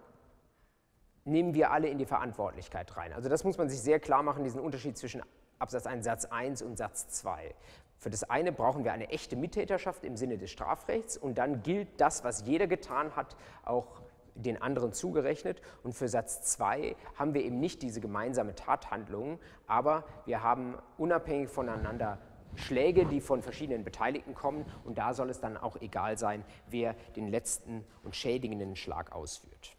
[1.24, 3.12] nehmen wir alle in die Verantwortlichkeit rein.
[3.12, 5.22] Also das muss man sich sehr klar machen, diesen Unterschied zwischen
[5.58, 7.54] Absatz 1 Satz 1 und Satz 2.
[7.98, 12.00] Für das eine brauchen wir eine echte Mittäterschaft im Sinne des Strafrechts und dann gilt
[12.00, 14.00] das, was jeder getan hat, auch
[14.36, 15.60] den anderen zugerechnet.
[15.82, 21.48] Und für Satz 2 haben wir eben nicht diese gemeinsame Tathandlung, aber wir haben unabhängig
[21.48, 22.18] voneinander
[22.58, 24.64] Schläge, die von verschiedenen Beteiligten kommen.
[24.84, 29.76] Und da soll es dann auch egal sein, wer den letzten und schädigenden Schlag ausführt.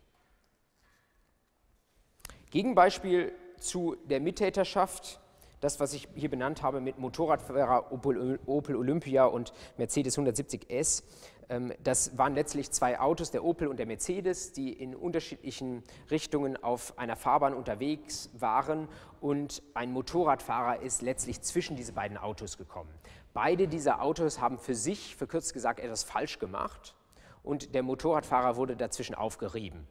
[2.52, 5.20] Gegenbeispiel zu der Mittäterschaft
[5.62, 11.08] das, was ich hier benannt habe mit Motorradfahrer Opel, Olympia und Mercedes 170S, ähm,
[11.84, 16.98] das waren letztlich zwei Autos, der Opel und der Mercedes, die in unterschiedlichen Richtungen auf
[17.00, 18.88] einer Fahrbahn unterwegs waren
[19.20, 22.94] und ein Motorradfahrer ist letztlich zwischen diese beiden Autos gekommen.
[23.34, 26.96] Beide dieser Autos haben für sich, verkürzt gesagt, etwas falsch gemacht
[27.42, 29.88] und der Motorradfahrer wurde dazwischen aufgerieben.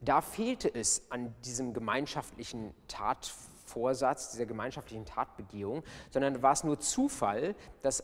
[0.00, 7.54] Da fehlte es an diesem gemeinschaftlichen Tatvorsatz, dieser gemeinschaftlichen Tatbegehung, sondern war es nur Zufall,
[7.82, 8.02] dass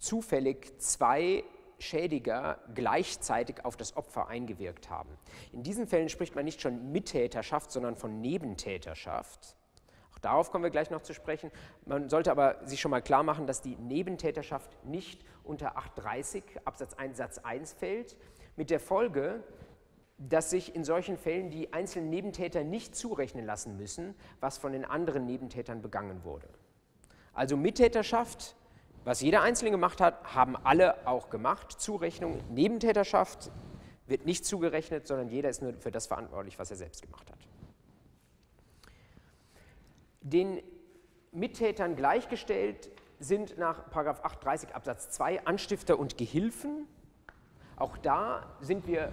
[0.00, 1.44] zufällig zwei
[1.80, 5.10] Schädiger gleichzeitig auf das Opfer eingewirkt haben.
[5.52, 9.56] In diesen Fällen spricht man nicht schon Mittäterschaft, sondern von Nebentäterschaft.
[10.12, 11.50] Auch darauf kommen wir gleich noch zu sprechen.
[11.86, 16.94] Man sollte aber sich schon mal klar machen, dass die Nebentäterschaft nicht unter 830 Absatz
[16.94, 18.16] 1 Satz 1 fällt,
[18.56, 19.42] mit der Folge,
[20.18, 24.84] dass sich in solchen Fällen die einzelnen Nebentäter nicht zurechnen lassen müssen, was von den
[24.84, 26.48] anderen Nebentätern begangen wurde.
[27.32, 28.54] Also Mittäterschaft
[29.04, 31.72] was jeder Einzelne gemacht hat, haben alle auch gemacht.
[31.72, 33.50] Zurechnung, Nebentäterschaft
[34.06, 37.38] wird nicht zugerechnet, sondern jeder ist nur für das verantwortlich, was er selbst gemacht hat.
[40.20, 40.62] Den
[41.32, 46.86] Mittätern gleichgestellt sind nach 830 Absatz 2 Anstifter und Gehilfen.
[47.76, 49.12] Auch da sind wir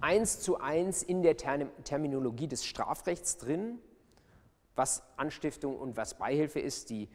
[0.00, 3.80] eins zu eins in der Terminologie des Strafrechts drin,
[4.76, 6.90] was Anstiftung und was Beihilfe ist.
[6.90, 7.08] Die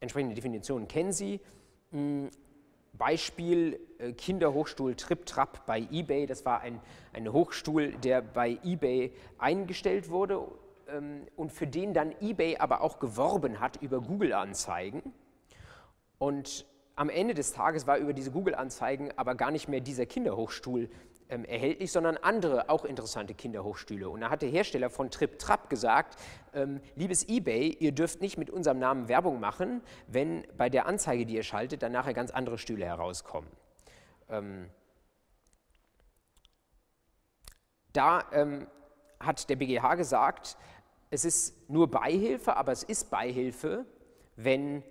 [0.00, 1.40] entsprechende Definitionen kennen Sie.
[1.90, 2.30] Hm,
[2.92, 6.26] Beispiel äh, Kinderhochstuhl Trip Trap bei eBay.
[6.26, 6.80] Das war ein,
[7.12, 10.46] ein Hochstuhl, der bei eBay eingestellt wurde
[10.88, 15.02] ähm, und für den dann eBay aber auch geworben hat über Google-Anzeigen.
[16.18, 20.90] Und am Ende des Tages war über diese Google-Anzeigen aber gar nicht mehr dieser Kinderhochstuhl
[21.28, 24.08] ähm, erhältlich, sondern andere auch interessante Kinderhochstühle.
[24.08, 26.18] Und da hat der Hersteller von Trip Trap gesagt,
[26.54, 31.26] ähm, liebes eBay, ihr dürft nicht mit unserem Namen Werbung machen, wenn bei der Anzeige,
[31.26, 33.48] die ihr schaltet, dann nachher ganz andere Stühle herauskommen.
[34.28, 34.70] Ähm,
[37.92, 38.66] da ähm,
[39.20, 40.56] hat der BGH gesagt,
[41.10, 43.86] es ist nur Beihilfe, aber es ist Beihilfe,
[44.36, 44.82] wenn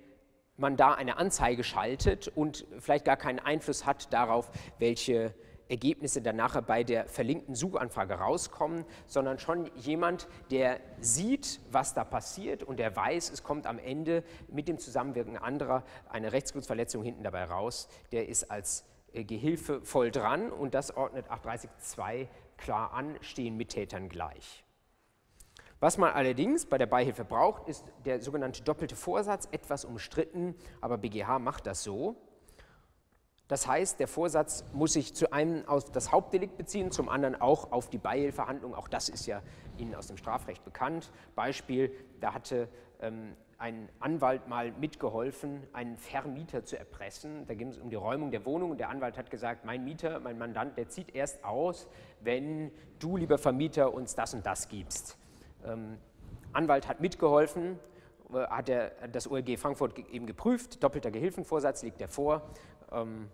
[0.58, 5.34] man da eine Anzeige schaltet und vielleicht gar keinen Einfluss hat darauf, welche
[5.70, 12.04] Ergebnisse dann nachher bei der verlinkten Suchanfrage rauskommen, sondern schon jemand, der sieht, was da
[12.04, 17.24] passiert und der weiß, es kommt am Ende mit dem Zusammenwirken anderer eine Rechtsgutsverletzung hinten
[17.24, 23.18] dabei raus, der ist als äh, Gehilfe voll dran und das ordnet 830.2 klar an,
[23.22, 24.64] stehen Mittätern gleich.
[25.80, 30.98] Was man allerdings bei der Beihilfe braucht, ist der sogenannte doppelte Vorsatz, etwas umstritten, aber
[30.98, 32.16] BGH macht das so.
[33.48, 37.72] Das heißt, der Vorsatz muss sich zu einem auf das Hauptdelikt beziehen, zum anderen auch
[37.72, 38.76] auf die Beihilfehandlung.
[38.76, 39.42] Auch das ist ja
[39.78, 41.12] Ihnen aus dem Strafrecht bekannt.
[41.36, 42.68] Beispiel, da hatte
[43.00, 47.48] ähm, ein Anwalt mal mitgeholfen, einen Vermieter zu erpressen.
[47.48, 50.20] Da ging es um die Räumung der Wohnung und der Anwalt hat gesagt, mein Mieter,
[50.20, 51.88] mein Mandant, der zieht erst aus,
[52.20, 55.18] wenn du, lieber Vermieter, uns das und das gibst.
[55.66, 55.98] Ähm,
[56.52, 57.80] Anwalt hat mitgeholfen,
[58.34, 62.44] äh, hat der, das OLG Frankfurt eben geprüft, doppelter Gehilfenvorsatz liegt er vor
[62.92, 63.30] ähm,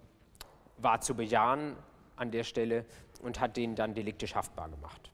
[0.77, 1.75] war zu bejahen
[2.15, 2.85] an der Stelle
[3.21, 5.13] und hat den dann deliktisch haftbar gemacht.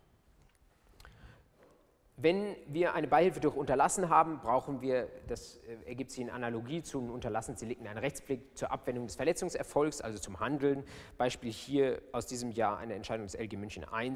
[2.21, 6.83] Wenn wir eine Beihilfe durch Unterlassen haben, brauchen wir, das äh, ergibt sich in Analogie
[6.83, 10.83] zu einem Unterlassensdelikten, eine Rechtspflicht zur Abwendung des Verletzungserfolgs, also zum Handeln.
[11.17, 14.13] Beispiel hier aus diesem Jahr eine Entscheidung des LG München I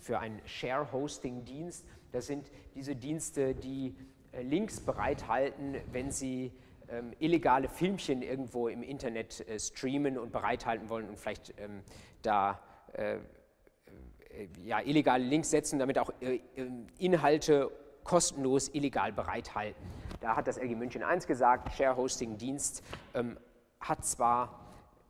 [0.00, 1.86] für einen Share-Hosting-Dienst.
[2.10, 3.94] Das sind diese Dienste, die
[4.32, 6.50] äh, Links bereithalten, wenn sie
[6.88, 11.82] ähm, illegale Filmchen irgendwo im Internet äh, streamen und bereithalten wollen und vielleicht ähm,
[12.22, 12.60] da
[12.92, 13.16] äh,
[14.34, 17.70] äh, ja, illegale Links setzen, damit auch äh, ähm, Inhalte
[18.04, 19.82] kostenlos illegal bereithalten.
[20.20, 22.82] Da hat das LG München 1 gesagt, Share-Hosting-Dienst
[23.14, 23.36] ähm,
[23.80, 24.58] hat zwar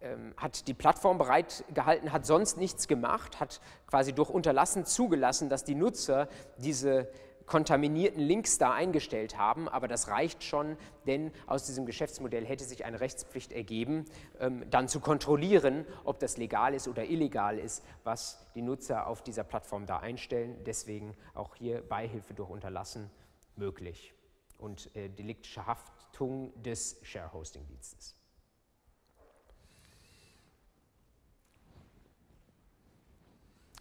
[0.01, 5.65] ähm, hat die Plattform bereitgehalten, hat sonst nichts gemacht, hat quasi durch Unterlassen zugelassen, dass
[5.65, 7.09] die Nutzer diese
[7.47, 10.77] kontaminierten Links da eingestellt haben, aber das reicht schon,
[11.07, 14.05] denn aus diesem Geschäftsmodell hätte sich eine Rechtspflicht ergeben,
[14.41, 19.23] ähm, dann zu kontrollieren, ob das legal ist oder illegal ist, was die Nutzer auf
[19.23, 20.57] dieser Plattform da einstellen.
[20.65, 23.11] Deswegen auch hier Beihilfe durch Unterlassen
[23.57, 24.15] möglich
[24.59, 28.17] und äh, deliktische Haftung des Share-Hosting-Dienstes.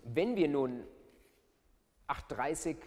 [0.03, 0.83] Wenn wir nun
[2.07, 2.77] 830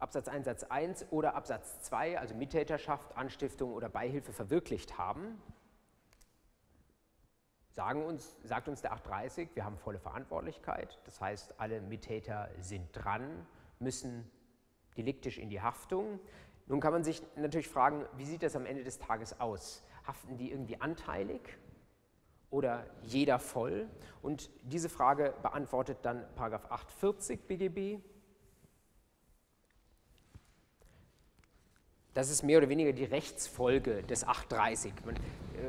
[0.00, 5.40] Absatz 1 Satz 1 oder Absatz 2, also Mittäterschaft, Anstiftung oder Beihilfe verwirklicht haben,
[7.68, 12.88] sagen uns, sagt uns der 830, wir haben volle Verantwortlichkeit, das heißt, alle Mittäter sind
[12.92, 13.46] dran,
[13.78, 14.30] müssen
[14.96, 16.18] deliktisch in die Haftung.
[16.66, 19.84] Nun kann man sich natürlich fragen, wie sieht das am Ende des Tages aus?
[20.06, 21.58] Haften die irgendwie anteilig
[22.50, 23.88] oder jeder voll?
[24.22, 28.02] Und diese Frage beantwortet dann 840 BGB.
[32.14, 34.92] Das ist mehr oder weniger die Rechtsfolge des 830.
[35.04, 35.20] Man äh,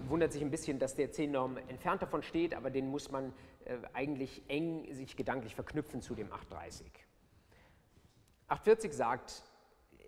[0.10, 3.32] wundert sich ein bisschen, dass der 10-Norm entfernt davon steht, aber den muss man
[3.66, 6.92] äh, eigentlich eng sich gedanklich verknüpfen zu dem 830.
[8.48, 9.44] 840 sagt,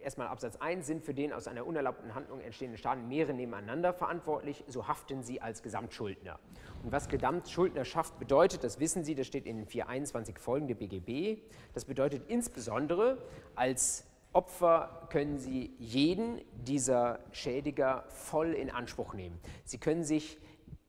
[0.02, 4.64] erstmal Absatz 1, sind für den aus einer unerlaubten Handlung entstehenden Schaden mehrere nebeneinander verantwortlich,
[4.68, 6.40] so haften sie als Gesamtschuldner.
[6.84, 11.42] Und was Gesamtschuldnerschaft bedeutet, das wissen Sie, das steht in den 421 folgende BGB.
[11.74, 13.18] Das bedeutet insbesondere
[13.56, 19.40] als Opfer können Sie jeden dieser Schädiger voll in Anspruch nehmen.
[19.64, 20.40] Sie können sich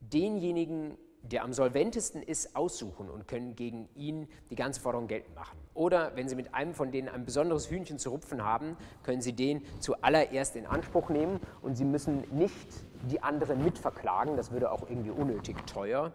[0.01, 5.59] denjenigen, der am solventesten ist, aussuchen und können gegen ihn die ganze Forderung geltend machen.
[5.75, 9.35] Oder wenn Sie mit einem von denen ein besonderes Hühnchen zu rupfen haben, können Sie
[9.35, 12.69] den zuallererst in Anspruch nehmen und Sie müssen nicht
[13.11, 16.13] die anderen mitverklagen, das würde auch irgendwie unnötig teuer,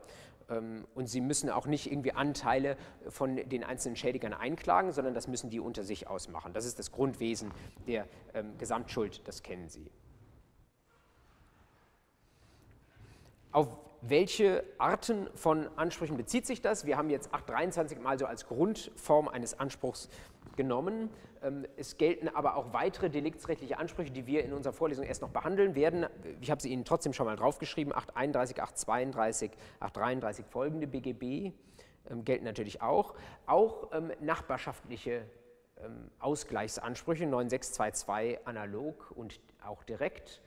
[0.49, 2.75] und sie müssen auch nicht irgendwie Anteile
[3.07, 6.53] von den einzelnen Schädigern einklagen, sondern das müssen die unter sich ausmachen.
[6.53, 7.51] Das ist das Grundwesen
[7.87, 9.91] der ähm, Gesamtschuld, das kennen Sie.
[13.51, 13.67] Auf
[14.01, 16.85] welche Arten von Ansprüchen bezieht sich das?
[16.85, 20.09] Wir haben jetzt 823 mal so als Grundform eines Anspruchs
[20.59, 21.09] genommen.
[21.41, 25.29] Ähm, es gelten aber auch weitere deliktsrechtliche Ansprüche, die wir in unserer Vorlesung erst noch
[25.29, 26.05] behandeln werden.
[26.41, 27.95] Ich habe sie Ihnen trotzdem schon mal draufgeschrieben.
[27.95, 31.53] 831, 832, 833 folgende BGB
[32.09, 33.15] ähm, gelten natürlich auch.
[33.45, 35.25] Auch ähm, nachbarschaftliche
[36.19, 40.41] Ausgleichsansprüche 9622 analog und auch direkt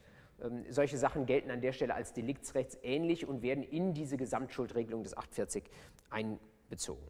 [0.68, 5.64] solche Sachen gelten an der Stelle als deliktsrechtsähnlich und werden in diese Gesamtschuldregelung des 840
[6.10, 7.08] einbezogen.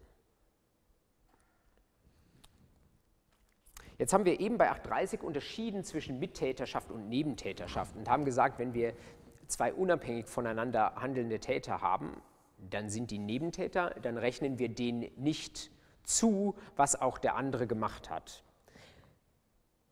[4.03, 8.75] Jetzt haben wir eben bei 830 unterschieden zwischen Mittäterschaft und Nebentäterschaft und haben gesagt, wenn
[8.75, 8.95] wir
[9.47, 12.21] zwei unabhängig voneinander handelnde Täter haben,
[12.59, 15.71] dann sind die Nebentäter, dann rechnen wir denen nicht
[16.03, 18.43] zu, was auch der andere gemacht hat.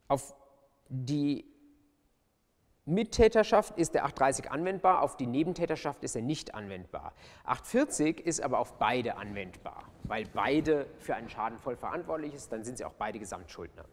[0.09, 0.35] Auf
[0.89, 1.45] die
[2.85, 7.13] Mittäterschaft ist der 830 anwendbar, auf die Nebentäterschaft ist er nicht anwendbar.
[7.45, 12.65] 840 ist aber auf beide anwendbar, weil beide für einen Schaden voll verantwortlich ist, dann
[12.65, 13.85] sind sie auch beide Gesamtschuldner.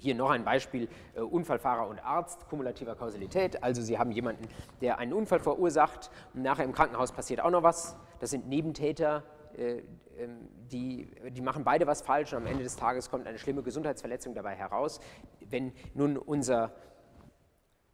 [0.00, 3.62] Hier noch ein Beispiel, äh, Unfallfahrer und Arzt, kumulativer Kausalität.
[3.62, 4.48] Also Sie haben jemanden,
[4.80, 7.96] der einen Unfall verursacht und nachher im Krankenhaus passiert auch noch was.
[8.18, 9.22] Das sind Nebentäter,
[9.56, 9.82] äh,
[10.18, 13.62] ähm, die, die machen beide was falsch und am Ende des Tages kommt eine schlimme
[13.62, 15.00] Gesundheitsverletzung dabei heraus.
[15.40, 16.72] Wenn nun unser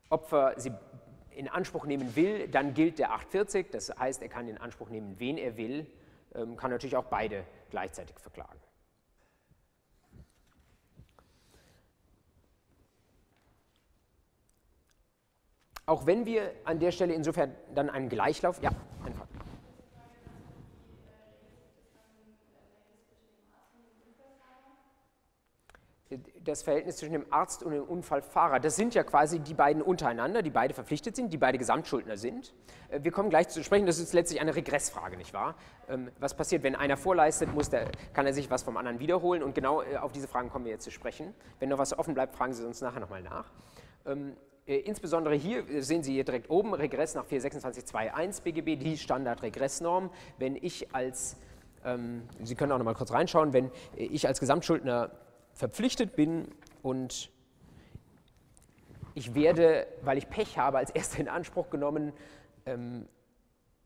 [0.09, 0.73] Opfer sie
[1.31, 5.17] in Anspruch nehmen will, dann gilt der 840, das heißt, er kann in Anspruch nehmen,
[5.19, 5.87] wen er will,
[6.35, 8.61] ähm, kann natürlich auch beide gleichzeitig verklagen.
[15.89, 18.71] Auch wenn wir an der Stelle insofern dann einen Gleichlauf, ja,
[19.05, 19.27] einfach.
[26.45, 30.43] das Verhältnis zwischen dem Arzt und dem Unfallfahrer, das sind ja quasi die beiden untereinander,
[30.43, 32.55] die beide verpflichtet sind, die beide Gesamtschuldner sind.
[32.89, 35.57] Äh, wir kommen gleich zu sprechen, das ist letztlich eine Regressfrage, nicht wahr?
[35.89, 39.43] Ähm, was passiert, wenn einer vorleistet, muss der, kann er sich was vom anderen wiederholen
[39.43, 41.35] und genau äh, auf diese Fragen kommen wir jetzt zu sprechen.
[41.59, 43.51] Wenn noch was offen bleibt, fragen Sie uns nachher nochmal nach.
[44.67, 50.11] Äh, insbesondere hier äh, sehen Sie hier direkt oben Regress nach 426.2.1 BGB, die Standardregressnorm.
[50.39, 51.37] Wenn ich als,
[51.85, 55.11] ähm, Sie können auch noch mal kurz reinschauen, wenn ich als Gesamtschuldner
[55.53, 56.49] verpflichtet bin
[56.83, 57.31] und
[59.15, 62.13] ich werde, weil ich Pech habe, als Erster in Anspruch genommen,
[62.67, 63.07] ähm,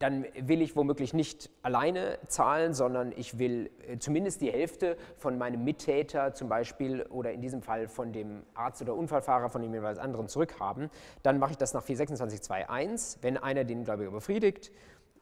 [0.00, 5.36] dann will ich womöglich nicht alleine zahlen, sondern ich will äh, zumindest die Hälfte von
[5.36, 9.74] meinem Mittäter zum Beispiel oder in diesem Fall von dem Arzt oder Unfallfahrer, von dem
[9.74, 10.90] jeweils anderen zurückhaben.
[11.22, 13.18] Dann mache ich das nach 426.2.1.
[13.20, 14.72] Wenn einer den Gläubiger befriedigt,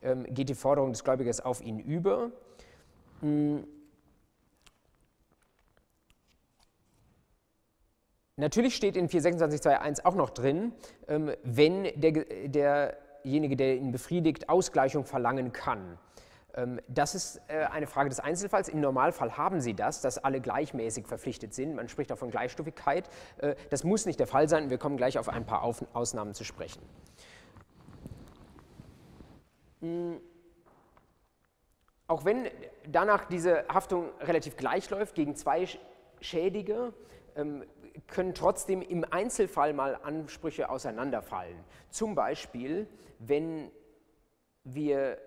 [0.00, 2.30] ähm, geht die Forderung des Gläubigers auf ihn über.
[3.20, 3.66] Hm.
[8.36, 10.72] Natürlich steht in 426.2.1 auch noch drin,
[11.08, 12.12] ähm, wenn der,
[12.46, 12.96] der
[13.28, 15.98] derjenige, der ihn befriedigt, Ausgleichung verlangen kann.
[16.54, 18.70] Ähm, das ist äh, eine Frage des Einzelfalls.
[18.70, 21.74] Im Normalfall haben Sie das, dass alle gleichmäßig verpflichtet sind.
[21.74, 23.10] Man spricht auch von Gleichstufigkeit.
[23.36, 24.70] Äh, das muss nicht der Fall sein.
[24.70, 26.80] Wir kommen gleich auf ein paar Ausnahmen zu sprechen.
[29.80, 30.20] Hm.
[32.06, 32.48] Auch wenn
[32.90, 35.66] danach diese Haftung relativ gleich läuft gegen zwei
[36.22, 36.94] Schädige,
[37.36, 37.62] ähm,
[38.07, 41.59] können trotzdem im Einzelfall mal Ansprüche auseinanderfallen.
[41.90, 42.86] Zum Beispiel,
[43.18, 43.70] wenn
[44.64, 45.18] wir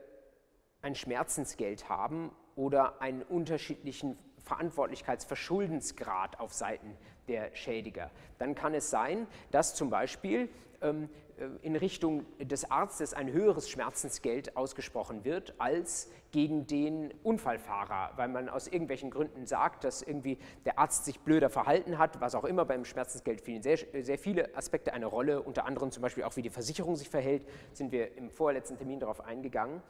[0.81, 6.97] ein Schmerzensgeld haben oder einen unterschiedlichen Verantwortlichkeitsverschuldensgrad auf Seiten
[7.27, 8.09] der Schädiger.
[8.39, 10.49] Dann kann es sein, dass zum Beispiel
[10.81, 11.30] ähm, äh,
[11.61, 18.47] in Richtung des Arztes ein höheres Schmerzensgeld ausgesprochen wird als gegen den Unfallfahrer, weil man
[18.49, 22.65] aus irgendwelchen Gründen sagt, dass irgendwie der Arzt sich blöder verhalten hat, was auch immer
[22.65, 26.41] beim Schmerzensgeld spielen sehr, sehr viele Aspekte eine Rolle, unter anderem zum Beispiel auch wie
[26.41, 29.81] die Versicherung sich verhält, sind wir im vorletzten Termin darauf eingegangen.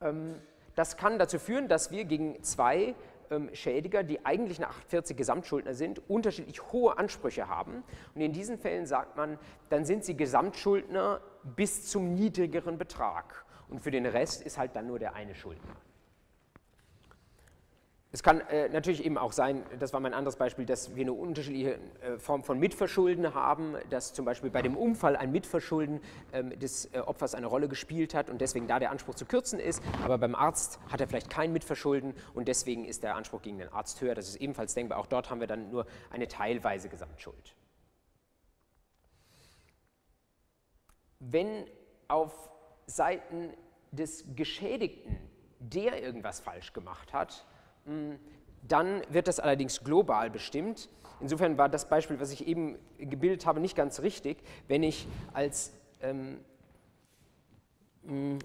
[0.00, 0.34] Ähm,
[0.74, 2.94] das kann dazu führen, dass wir gegen zwei
[3.30, 7.82] ähm, Schädiger, die eigentlich nach 840 Gesamtschuldner sind, unterschiedlich hohe Ansprüche haben.
[8.14, 9.38] Und in diesen Fällen sagt man,
[9.70, 11.20] dann sind sie Gesamtschuldner
[11.56, 13.44] bis zum niedrigeren Betrag.
[13.68, 15.76] Und für den Rest ist halt dann nur der eine Schuldner.
[18.10, 21.12] Es kann äh, natürlich eben auch sein, das war mein anderes Beispiel, dass wir eine
[21.12, 26.00] unterschiedliche äh, Form von Mitverschulden haben, dass zum Beispiel bei dem Unfall ein Mitverschulden
[26.32, 29.60] ähm, des äh, Opfers eine Rolle gespielt hat und deswegen da der Anspruch zu kürzen
[29.60, 33.58] ist, aber beim Arzt hat er vielleicht kein Mitverschulden und deswegen ist der Anspruch gegen
[33.58, 34.14] den Arzt höher.
[34.14, 34.98] Das ist ebenfalls denkbar.
[34.98, 37.54] Auch dort haben wir dann nur eine teilweise Gesamtschuld.
[41.18, 41.66] Wenn
[42.06, 42.48] auf
[42.86, 43.52] Seiten
[43.92, 45.18] des Geschädigten
[45.60, 47.44] der irgendwas falsch gemacht hat,
[48.66, 50.88] dann wird das allerdings global bestimmt.
[51.20, 55.72] Insofern war das Beispiel, was ich eben gebildet habe, nicht ganz richtig, wenn ich als
[56.00, 56.38] ähm,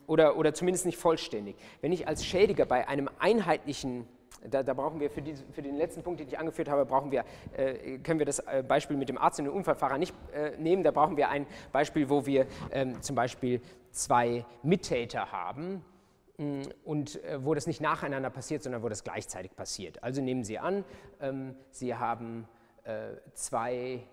[0.08, 1.56] oder, oder zumindest nicht vollständig.
[1.82, 4.08] Wenn ich als Schädiger bei einem einheitlichen,
[4.50, 7.12] da, da brauchen wir für, die, für, den letzten Punkt, den ich angeführt habe, brauchen
[7.12, 7.24] wir,
[7.56, 10.84] äh, können wir das äh, Beispiel mit dem Arzt und dem Unfallfahrer nicht äh, nehmen.
[10.84, 15.93] Da brauchen wir ein Beispiel, wo wir ähm, zum Beispiel zwei Mittäter haben, Mm,
[16.38, 20.04] und äh, wo das nicht nacheinander passiert, sondern wo das gleichzeitig passiert.
[20.04, 20.84] Also nehmen Sie an,
[21.20, 22.48] ähm, Sie haben
[22.84, 24.04] äh, zwei,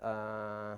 [0.00, 0.76] äh,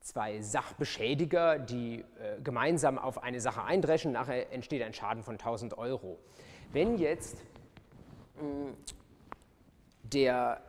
[0.00, 2.04] zwei Sachbeschädiger, die
[2.42, 6.18] gemeinsam auf eine Sache eindreschen, nachher entsteht ein Schaden von 1000 Euro.
[6.72, 7.38] Wenn jetzt
[8.40, 8.72] mm,
[10.02, 10.60] der,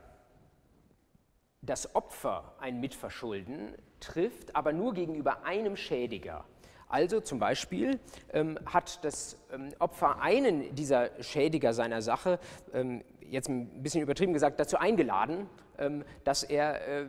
[1.60, 6.44] das Opfer ein Mitverschulden trifft, aber nur gegenüber einem Schädiger,
[6.88, 7.98] also zum Beispiel
[8.32, 12.38] ähm, hat das ähm, Opfer einen dieser Schädiger seiner Sache,
[12.72, 17.06] ähm, jetzt ein bisschen übertrieben gesagt, dazu eingeladen, ähm, dass er äh,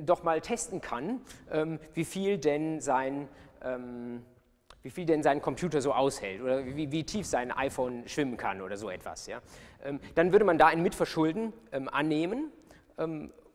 [0.00, 3.28] doch mal testen kann, ähm, wie viel denn sein
[3.62, 4.22] ähm,
[4.82, 8.60] wie viel denn sein Computer so aushält oder wie, wie, tief sein iPhone schwimmen kann
[8.60, 9.26] oder so etwas.
[9.26, 9.40] Ja?
[10.14, 11.54] dann würde man da ein Mitverschulden
[11.90, 12.52] annehmen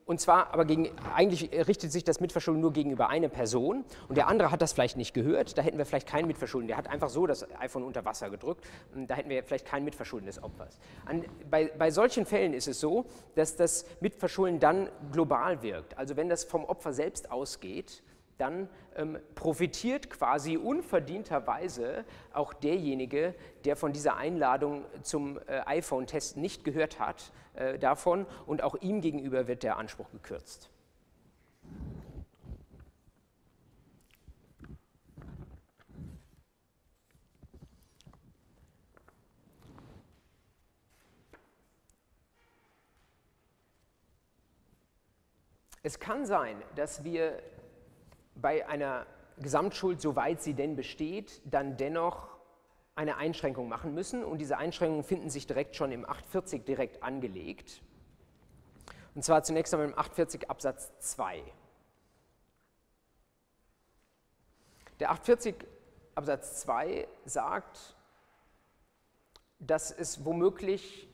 [0.09, 4.27] und zwar aber gegen, eigentlich richtet sich das Mitverschulden nur gegenüber einer Person und der
[4.27, 6.67] andere hat das vielleicht nicht gehört, da hätten wir vielleicht kein Mitverschulden.
[6.67, 10.25] Der hat einfach so das iPhone unter Wasser gedrückt, da hätten wir vielleicht kein Mitverschulden
[10.25, 10.79] des Opfers.
[11.05, 13.05] An, bei, bei solchen Fällen ist es so,
[13.35, 15.95] dass das Mitverschulden dann global wirkt.
[15.95, 18.01] Also wenn das vom Opfer selbst ausgeht,
[18.39, 23.35] dann ähm, profitiert quasi unverdienterweise auch derjenige,
[23.65, 29.01] der von dieser Einladung zum äh, iPhone-Test nicht gehört hat, äh, davon und auch ihm
[29.01, 30.69] gegenüber wird der Anspruch gekürzt.
[45.81, 47.41] Es kann sein, dass wir
[48.41, 49.05] bei einer
[49.37, 52.27] Gesamtschuld, soweit sie denn besteht, dann dennoch
[52.95, 54.23] eine Einschränkung machen müssen.
[54.23, 57.81] Und diese Einschränkungen finden sich direkt schon im 840 direkt angelegt.
[59.15, 61.43] Und zwar zunächst einmal im 840 Absatz 2.
[64.99, 65.55] Der 840
[66.15, 67.95] Absatz 2 sagt,
[69.59, 71.08] dass es womöglich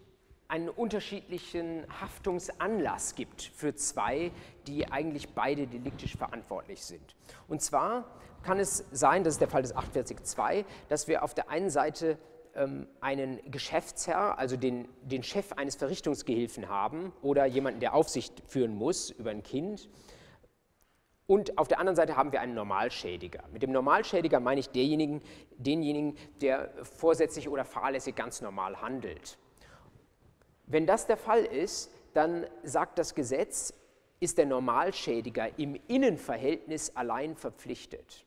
[0.48, 4.32] einen unterschiedlichen Haftungsanlass gibt für zwei,
[4.68, 7.16] die eigentlich beide deliktisch verantwortlich sind.
[7.48, 8.06] Und zwar
[8.44, 12.20] kann es sein, das ist der Fall des 842, dass wir auf der einen Seite
[12.54, 18.76] ähm, einen Geschäftsherr, also den, den Chef eines Verrichtungsgehilfen haben oder jemanden, der Aufsicht führen
[18.76, 19.90] muss über ein Kind.
[21.28, 23.44] Und auf der anderen Seite haben wir einen Normalschädiger.
[23.52, 25.22] Mit dem Normalschädiger meine ich denjenigen,
[25.58, 29.40] denjenigen, der vorsätzlich oder fahrlässig ganz normal handelt.
[30.68, 33.74] Wenn das der Fall ist, dann sagt das Gesetz,
[34.20, 38.26] ist der Normalschädiger im Innenverhältnis allein verpflichtet.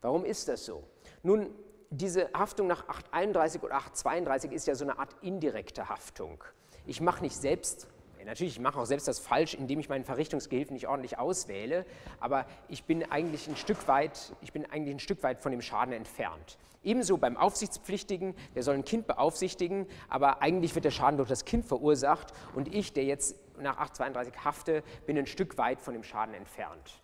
[0.00, 0.84] Warum ist das so?
[1.22, 1.50] Nun,
[1.90, 6.42] diese Haftung nach 831 oder 832 ist ja so eine Art indirekte Haftung.
[6.86, 7.88] Ich mache nicht selbst
[8.24, 11.84] Natürlich, ich mache auch selbst das falsch, indem ich meinen Verrichtungsgehilfen nicht ordentlich auswähle,
[12.20, 15.62] aber ich bin eigentlich ein Stück weit, ich bin eigentlich ein Stück weit von dem
[15.62, 16.58] Schaden entfernt.
[16.82, 21.44] Ebenso beim Aufsichtspflichtigen, der soll ein Kind beaufsichtigen, aber eigentlich wird der Schaden durch das
[21.44, 26.02] Kind verursacht und ich, der jetzt nach 832 hafte, bin ein Stück weit von dem
[26.02, 27.02] Schaden entfernt.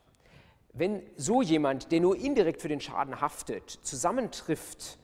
[0.72, 4.98] Wenn so jemand, der nur indirekt für den Schaden haftet, zusammentrifft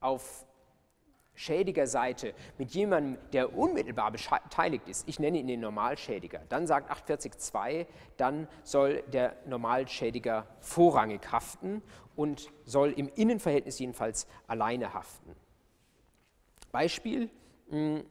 [0.00, 0.45] auf
[1.36, 6.90] schädiger Seite mit jemandem, der unmittelbar beteiligt ist, ich nenne ihn den Normalschädiger, dann sagt
[6.90, 11.82] 842, dann soll der Normalschädiger vorrangig haften
[12.16, 15.36] und soll im Innenverhältnis jedenfalls alleine haften.
[16.72, 17.30] Beispiel,
[17.68, 18.04] hm,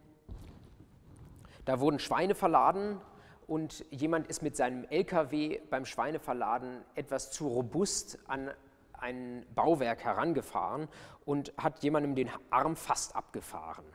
[1.66, 3.02] da wurden Schweine verladen
[3.48, 8.52] und jemand ist mit seinem LKW beim Schweineverladen etwas zu robust an
[9.00, 10.88] ein Bauwerk herangefahren
[11.26, 13.86] und hat jemandem den Arm fast abgefahren.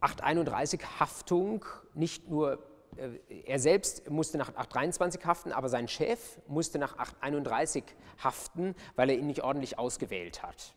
[0.00, 2.58] 831 Haftung, nicht nur
[2.96, 7.84] äh, er selbst musste nach 823 haften, aber sein Chef musste nach 831
[8.22, 10.74] haften, weil er ihn nicht ordentlich ausgewählt hat.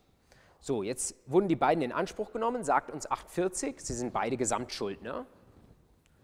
[0.59, 5.25] So, jetzt wurden die beiden in Anspruch genommen, sagt uns 840, sie sind beide Gesamtschuldner.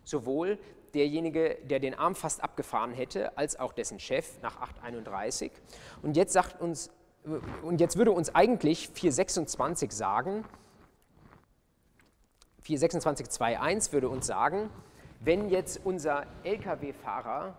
[0.03, 0.59] Sowohl
[0.93, 5.51] derjenige, der den Arm fast abgefahren hätte, als auch dessen Chef nach 831.
[6.01, 6.91] Und jetzt sagt uns,
[7.61, 10.43] und jetzt würde uns eigentlich 426 sagen,
[12.65, 14.69] 426.2.1 würde uns sagen,
[15.19, 17.55] wenn jetzt unser Lkw-Fahrer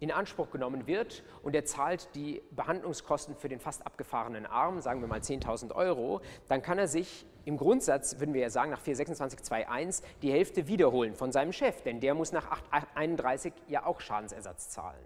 [0.00, 5.00] in Anspruch genommen wird und er zahlt die Behandlungskosten für den fast abgefahrenen Arm, sagen
[5.02, 8.82] wir mal 10.000 Euro, dann kann er sich im Grundsatz, würden wir ja sagen, nach
[8.82, 14.70] 426.2.1 die Hälfte wiederholen von seinem Chef, denn der muss nach 831 ja auch Schadensersatz
[14.70, 15.04] zahlen.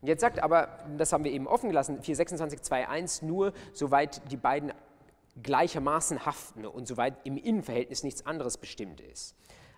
[0.00, 4.72] Und jetzt sagt aber, das haben wir eben offen gelassen, 426.2.1 nur, soweit die beiden
[5.42, 9.36] gleichermaßen haften und soweit im Innenverhältnis nichts anderes bestimmt ist.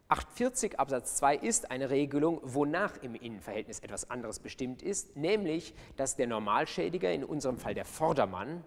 [0.08, 6.16] 840 Absatz 2 ist eine Regelung, wonach im Innenverhältnis etwas anderes bestimmt ist, nämlich, dass
[6.16, 8.64] der Normalschädiger, in unserem Fall der Vordermann,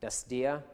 [0.00, 0.64] dass der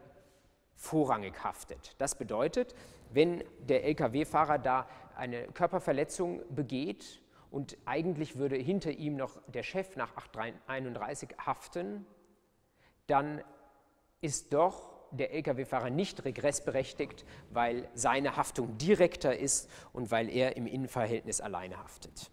[0.75, 1.95] vorrangig haftet.
[1.97, 2.75] Das bedeutet,
[3.11, 9.95] wenn der Lkw-Fahrer da eine Körperverletzung begeht und eigentlich würde hinter ihm noch der Chef
[9.95, 12.05] nach 831 haften,
[13.07, 13.41] dann
[14.21, 20.67] ist doch der Lkw-Fahrer nicht regressberechtigt, weil seine Haftung direkter ist und weil er im
[20.67, 22.31] Innenverhältnis alleine haftet.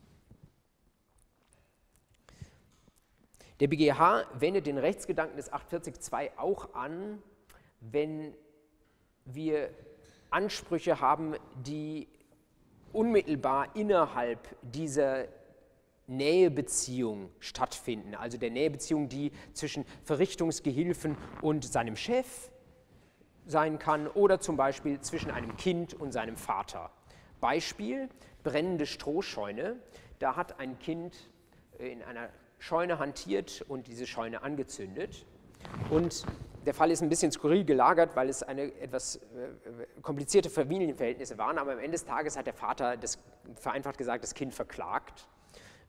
[3.61, 7.23] Der BGH wendet den Rechtsgedanken des 840.2 auch an,
[7.81, 8.35] wenn
[9.25, 9.71] wir
[10.31, 12.09] Ansprüche haben, die
[12.93, 15.29] unmittelbar innerhalb dieser
[16.07, 22.51] Nähebeziehung stattfinden, also der Nähebeziehung, die zwischen Verrichtungsgehilfen und seinem Chef
[23.47, 26.91] sein kann oder zum Beispiel zwischen einem Kind und seinem Vater.
[27.41, 28.09] Beispiel,
[28.43, 29.77] brennende Strohscheune.
[30.19, 31.15] Da hat ein Kind
[31.79, 32.29] äh, in einer
[32.59, 35.27] Scheune hantiert und diese Scheune angezündet.
[35.91, 36.25] Und
[36.65, 39.21] der Fall ist ein bisschen skurril gelagert, weil es eine etwas äh,
[40.01, 43.19] komplizierte Familienverhältnisse waren, aber am Ende des Tages hat der Vater, das,
[43.57, 45.27] vereinfacht gesagt, das Kind verklagt.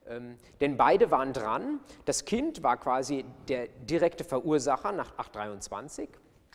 [0.08, 1.80] Ähm, denn beide waren dran.
[2.06, 6.10] Das Kind war quasi der direkte Verursacher nach 823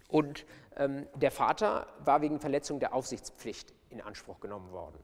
[0.09, 0.45] und
[0.77, 4.99] ähm, der Vater war wegen Verletzung der Aufsichtspflicht in Anspruch genommen worden.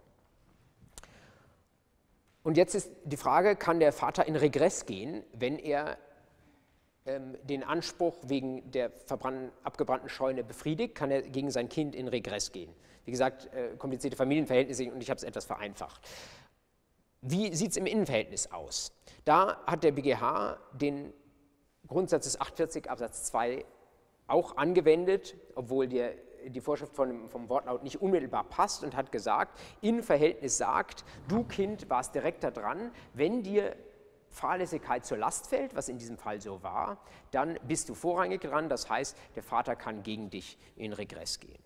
[2.42, 5.96] Und jetzt ist die Frage, kann der Vater in Regress gehen, wenn er
[7.06, 8.92] ähm, den Anspruch wegen der
[9.62, 12.74] abgebrannten Scheune befriedigt, kann er gegen sein Kind in Regress gehen.
[13.04, 16.00] Wie gesagt, äh, komplizierte Familienverhältnisse und ich habe es etwas vereinfacht.
[17.20, 18.92] Wie sieht es im Innenverhältnis aus?
[19.24, 21.12] Da hat der BGH den
[21.86, 23.64] Grundsatz des 840 Absatz 2
[24.26, 26.14] auch angewendet, obwohl der,
[26.46, 31.88] die Vorschrift von, vom Wortlaut nicht unmittelbar passt und hat gesagt, Innenverhältnis sagt, du Kind
[31.90, 33.76] warst direkt dran, wenn dir
[34.34, 36.98] Fahrlässigkeit zur Last fällt, was in diesem Fall so war,
[37.30, 38.68] dann bist du vorrangig dran.
[38.68, 41.62] Das heißt, der Vater kann gegen dich in Regress gehen.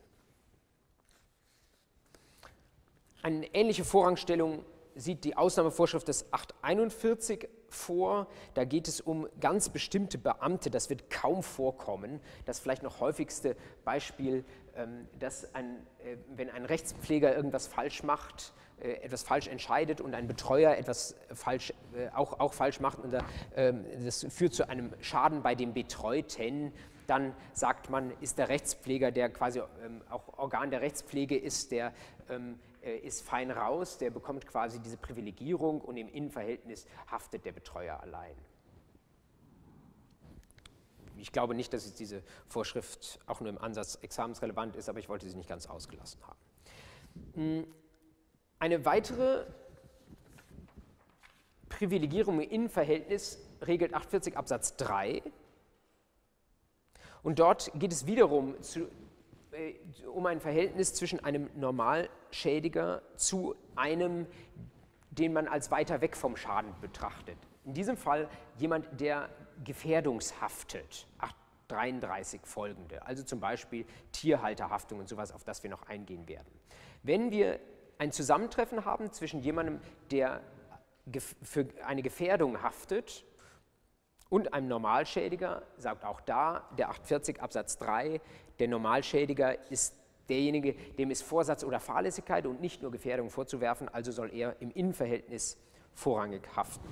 [3.22, 8.26] Eine ähnliche Vorrangstellung sieht die Ausnahmevorschrift des 841 vor.
[8.54, 10.70] Da geht es um ganz bestimmte Beamte.
[10.70, 12.20] Das wird kaum vorkommen.
[12.44, 14.44] Das vielleicht noch häufigste Beispiel,
[14.76, 20.14] ähm, dass ein, äh, wenn ein Rechtspfleger irgendwas falsch macht, äh, etwas falsch entscheidet und
[20.14, 23.12] ein Betreuer etwas falsch, äh, auch, auch falsch macht und
[23.56, 26.72] ähm, das führt zu einem Schaden bei dem Betreuten,
[27.08, 31.92] dann sagt man, ist der Rechtspfleger, der quasi ähm, auch Organ der Rechtspflege ist, der
[32.82, 38.34] ist fein raus, der bekommt quasi diese Privilegierung und im Innenverhältnis haftet der Betreuer allein.
[41.16, 45.28] Ich glaube nicht, dass diese Vorschrift auch nur im Ansatz examensrelevant ist, aber ich wollte
[45.28, 46.38] sie nicht ganz ausgelassen haben.
[47.34, 47.66] Hm,
[48.60, 49.44] eine weitere
[51.68, 55.22] Privilegierung im Innenverhältnis regelt 840 Absatz 3.
[57.22, 58.88] Und dort geht es wiederum zu, äh,
[60.12, 64.26] um ein Verhältnis zwischen einem Normalschädiger zu einem,
[65.10, 67.36] den man als weiter weg vom Schaden betrachtet.
[67.64, 69.28] In diesem Fall jemand, der
[69.64, 76.48] gefährdungshaftet, 833 folgende, also zum Beispiel Tierhalterhaftung und sowas, auf das wir noch eingehen werden.
[77.02, 77.58] Wenn wir
[77.98, 79.80] ein Zusammentreffen haben zwischen jemandem,
[80.10, 80.40] der
[81.42, 83.24] für eine Gefährdung haftet
[84.28, 88.20] und einem Normalschädiger, sagt auch da der 840 Absatz 3,
[88.58, 89.94] der Normalschädiger ist
[90.28, 94.70] derjenige, dem ist Vorsatz oder Fahrlässigkeit und nicht nur Gefährdung vorzuwerfen, also soll er im
[94.70, 95.56] Innenverhältnis
[95.94, 96.86] vorrangig haften.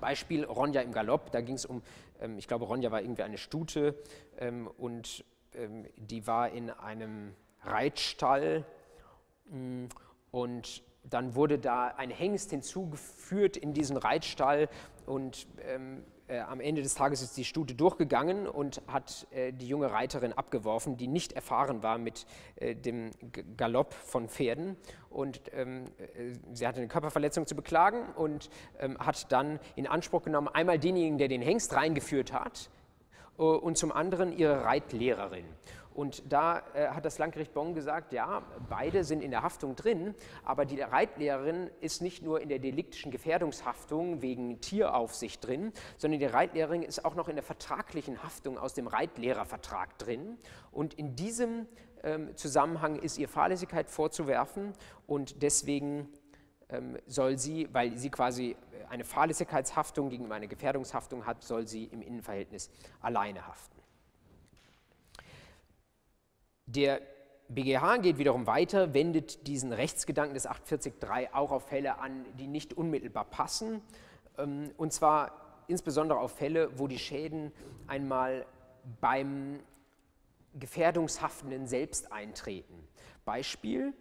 [0.00, 1.82] Beispiel Ronja im Galopp, da ging es um,
[2.20, 3.94] ähm, ich glaube, Ronja war irgendwie eine Stute
[4.38, 5.24] ähm, und
[5.54, 8.64] ähm, die war in einem Reitstall
[9.50, 9.86] Mm,
[10.30, 14.68] und dann wurde da ein Hengst hinzugeführt in diesen Reitstall
[15.06, 19.68] und ähm, äh, am Ende des Tages ist die Stute durchgegangen und hat äh, die
[19.68, 23.10] junge Reiterin abgeworfen, die nicht erfahren war mit äh, dem
[23.56, 24.76] Galopp von Pferden.
[25.10, 30.22] Und ähm, äh, sie hatte eine Körperverletzung zu beklagen und ähm, hat dann in Anspruch
[30.22, 32.70] genommen, einmal denjenigen, der den Hengst reingeführt hat,
[33.38, 35.46] äh, und zum anderen ihre Reitlehrerin.
[35.96, 40.14] Und da äh, hat das Landgericht Bonn gesagt, ja, beide sind in der Haftung drin,
[40.44, 46.26] aber die Reitlehrerin ist nicht nur in der deliktischen Gefährdungshaftung wegen Tieraufsicht drin, sondern die
[46.26, 50.36] Reitlehrerin ist auch noch in der vertraglichen Haftung aus dem Reitlehrervertrag drin.
[50.70, 51.66] Und in diesem
[52.02, 54.74] ähm, Zusammenhang ist ihr Fahrlässigkeit vorzuwerfen
[55.06, 56.10] und deswegen
[56.68, 58.54] ähm, soll sie, weil sie quasi
[58.90, 62.70] eine Fahrlässigkeitshaftung gegenüber einer Gefährdungshaftung hat, soll sie im Innenverhältnis
[63.00, 63.75] alleine haften.
[66.66, 67.00] Der
[67.48, 72.74] BGH geht wiederum weiter, wendet diesen Rechtsgedanken des 840.3 auch auf Fälle an, die nicht
[72.74, 73.80] unmittelbar passen,
[74.36, 75.30] ähm, und zwar
[75.68, 77.52] insbesondere auf Fälle, wo die Schäden
[77.86, 78.46] einmal
[79.00, 79.60] beim
[80.54, 82.88] Gefährdungshaftenden selbst eintreten.
[83.24, 83.92] Beispiel,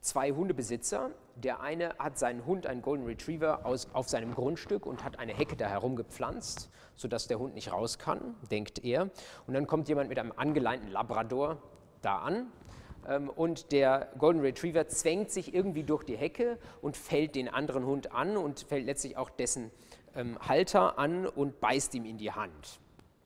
[0.00, 1.10] zwei Hundebesitzer.
[1.36, 5.32] Der eine hat seinen Hund, einen Golden Retriever, aus, auf seinem Grundstück und hat eine
[5.32, 9.10] Hecke da herum gepflanzt, sodass der Hund nicht raus kann, denkt er.
[9.46, 11.62] Und dann kommt jemand mit einem angeleinten Labrador
[12.02, 12.52] da an.
[13.08, 17.84] Ähm, und der Golden Retriever zwängt sich irgendwie durch die Hecke und fällt den anderen
[17.84, 19.70] Hund an und fällt letztlich auch dessen
[20.14, 22.80] ähm, Halter an und beißt ihm in die Hand.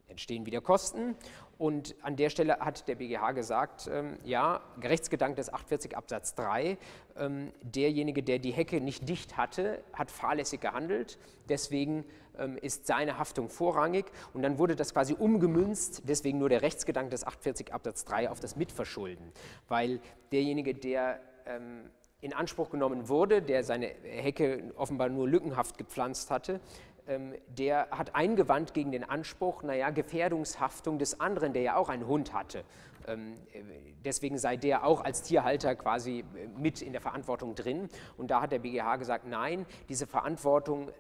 [0.09, 1.17] Entstehen wieder Kosten.
[1.57, 6.77] Und an der Stelle hat der BGH gesagt, ähm, ja, Rechtsgedanke des 840 Absatz 3,
[7.17, 11.19] ähm, derjenige, der die Hecke nicht dicht hatte, hat fahrlässig gehandelt,
[11.49, 12.05] deswegen
[12.63, 17.25] ist seine Haftung vorrangig und dann wurde das quasi umgemünzt, deswegen nur der Rechtsgedanke des
[17.25, 19.33] 840 Absatz 3 auf das Mitverschulden,
[19.69, 20.01] weil
[20.33, 26.61] derjenige, der ähm, in Anspruch genommen wurde, der seine Hecke offenbar nur lückenhaft gepflanzt hatte,
[27.07, 32.07] ähm, der hat eingewandt gegen den Anspruch, naja, Gefährdungshaftung des anderen, der ja auch einen
[32.07, 32.65] Hund hatte.
[33.07, 33.37] Ähm,
[34.05, 37.89] deswegen sei der auch als Tierhalter quasi äh, mit in der Verantwortung drin.
[38.17, 40.91] Und da hat der BGH gesagt, nein, diese Verantwortung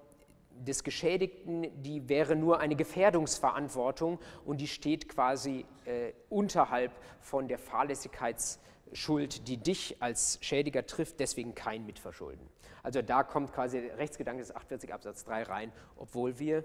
[0.60, 7.58] des Geschädigten, die wäre nur eine Gefährdungsverantwortung und die steht quasi äh, unterhalb von der
[7.58, 12.48] Fahrlässigkeitsschuld, die dich als Schädiger trifft, deswegen kein Mitverschulden.
[12.82, 16.64] Also da kommt quasi der Rechtsgedanke des 48 Absatz 3 rein, obwohl wir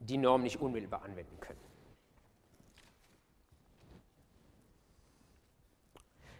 [0.00, 1.60] die Norm nicht unmittelbar anwenden können.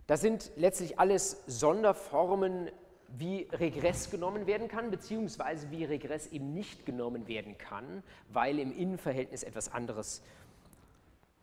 [0.06, 2.70] Das sind letztlich alles Sonderformen,
[3.18, 8.76] wie Regress genommen werden kann, beziehungsweise wie Regress eben nicht genommen werden kann, weil im
[8.76, 10.22] Innenverhältnis etwas anderes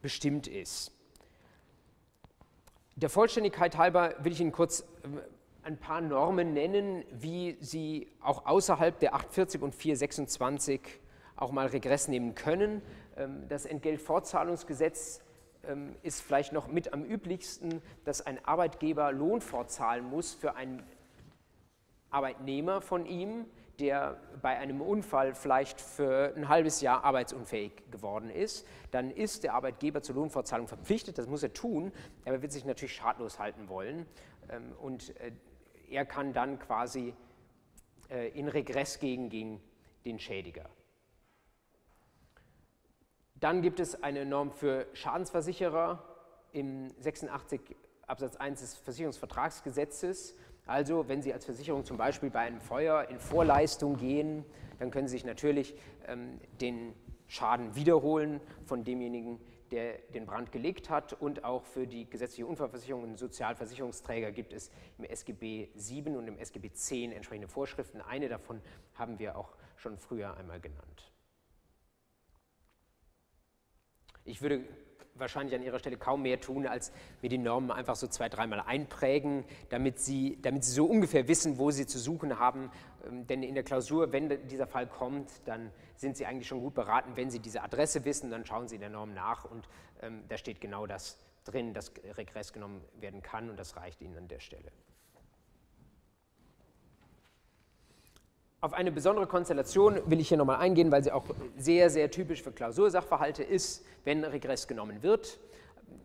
[0.02, 0.92] bestimmt ist.
[2.96, 5.22] Der Vollständigkeit halber will ich Ihnen kurz ähm,
[5.64, 10.82] ein paar Normen nennen, wie Sie auch außerhalb der 840 und 426
[11.36, 12.82] auch mal Regress nehmen können.
[13.16, 15.22] Ähm, das Entgeltfortzahlungsgesetz
[15.64, 20.84] ähm, ist vielleicht noch mit am üblichsten, dass ein Arbeitgeber Lohn fortzahlen muss für einen
[22.12, 23.46] Arbeitnehmer von ihm,
[23.80, 29.54] der bei einem Unfall vielleicht für ein halbes Jahr arbeitsunfähig geworden ist, dann ist der
[29.54, 31.94] Arbeitgeber zur Lohnfortzahlung verpflichtet, das muss er tun,
[32.26, 34.06] aber er wird sich natürlich schadlos halten wollen
[34.50, 35.32] ähm, und äh,
[35.90, 37.14] er kann dann quasi
[38.10, 39.62] äh, in Regress gehen gegen
[40.06, 40.70] den Schädiger.
[43.36, 46.04] Dann gibt es eine Norm für Schadensversicherer
[46.52, 47.62] im 86
[48.06, 50.36] Absatz 1 des Versicherungsvertragsgesetzes.
[50.70, 54.46] Also wenn Sie als Versicherung zum Beispiel bei einem Feuer in Vorleistung gehen,
[54.78, 55.76] dann können Sie sich natürlich
[56.08, 56.94] ähm, den
[57.28, 59.40] Schaden wiederholen von demjenigen,
[59.72, 61.14] der den Brand gelegt hat.
[61.14, 66.38] Und auch für die gesetzliche Unfallversicherung und Sozialversicherungsträger gibt es im SGB 7 und im
[66.38, 68.00] SGB 10 entsprechende Vorschriften.
[68.02, 68.62] Eine davon
[68.94, 71.12] haben wir auch schon früher einmal genannt.
[74.24, 74.64] Ich würde
[75.20, 76.92] wahrscheinlich an Ihrer Stelle kaum mehr tun, als
[77.22, 81.58] mir die Normen einfach so zwei, dreimal einprägen, damit Sie, damit Sie so ungefähr wissen,
[81.58, 82.72] wo Sie zu suchen haben.
[83.08, 86.74] Ähm, denn in der Klausur, wenn dieser Fall kommt, dann sind Sie eigentlich schon gut
[86.74, 87.12] beraten.
[87.16, 89.68] Wenn Sie diese Adresse wissen, dann schauen Sie in der Norm nach und
[90.02, 94.18] ähm, da steht genau das drin, dass Regress genommen werden kann und das reicht Ihnen
[94.18, 94.72] an der Stelle.
[98.62, 101.24] Auf eine besondere Konstellation will ich hier nochmal eingehen, weil sie auch
[101.58, 105.40] sehr, sehr typisch für Klausursachverhalte ist, wenn Regress genommen wird.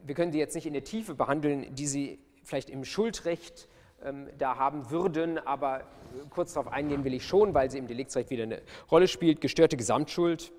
[0.06, 3.68] Wir können die jetzt nicht in der Tiefe behandeln, die Sie vielleicht im Schuldrecht
[4.04, 5.82] ähm, da haben würden, aber
[6.30, 9.40] kurz darauf eingehen will ich schon, weil sie im Deliktsrecht wieder eine Rolle spielt.
[9.40, 10.52] Gestörte Gesamtschuld.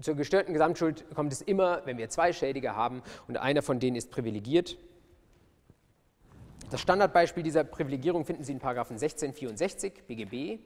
[0.00, 3.96] Zur gestörten Gesamtschuld kommt es immer, wenn wir zwei Schädiger haben und einer von denen
[3.96, 4.76] ist privilegiert.
[6.70, 10.60] Das Standardbeispiel dieser Privilegierung finden Sie in 1664 BGB,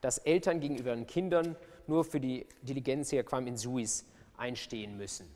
[0.00, 1.56] dass Eltern gegenüber ihren Kindern
[1.88, 4.06] nur für die Diligentia quam in suis
[4.36, 5.28] einstehen müssen.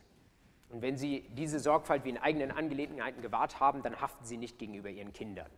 [0.71, 4.59] Und wenn sie diese Sorgfalt wie in eigenen Angelegenheiten gewahrt haben, dann haften sie nicht
[4.59, 5.51] gegenüber ihren Kindern.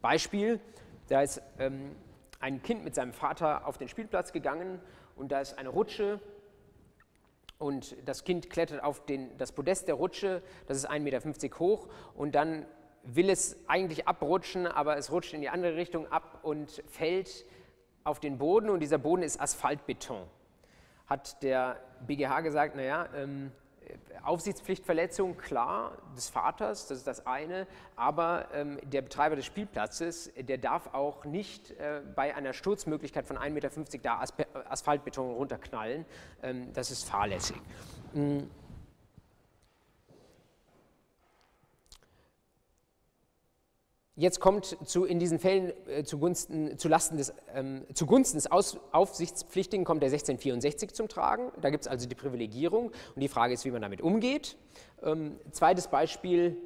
[0.00, 0.60] Beispiel,
[1.08, 1.96] da ist ähm,
[2.38, 4.80] ein Kind mit seinem Vater auf den Spielplatz gegangen
[5.16, 6.20] und da ist eine Rutsche
[7.58, 11.88] und das Kind klettert auf den, das Podest der Rutsche, das ist 1,50 Meter hoch
[12.14, 12.66] und dann
[13.02, 17.44] will es eigentlich abrutschen, aber es rutscht in die andere Richtung ab und fällt
[18.04, 20.22] auf den Boden und dieser Boden ist Asphaltbeton.
[21.06, 23.52] Hat der BGH gesagt, naja, ähm,
[24.22, 30.58] Aufsichtspflichtverletzung, klar, des Vaters, das ist das eine, aber ähm, der Betreiber des Spielplatzes, der
[30.58, 33.70] darf auch nicht äh, bei einer Sturzmöglichkeit von 1,50 Meter
[34.02, 36.04] da Aspe Asphaltbeton runterknallen,
[36.42, 37.56] ähm, das ist fahrlässig.
[38.14, 38.50] Mhm.
[44.18, 49.84] Jetzt kommt zu, in diesen Fällen äh, zugunsten, zulasten des, ähm, zugunsten des Aus, Aufsichtspflichtigen
[49.84, 51.52] kommt der 1664 zum Tragen.
[51.60, 54.56] Da gibt es also die Privilegierung und die Frage ist, wie man damit umgeht.
[55.02, 56.56] Ähm, zweites Beispiel,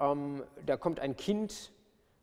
[0.00, 1.72] ähm, da kommt ein Kind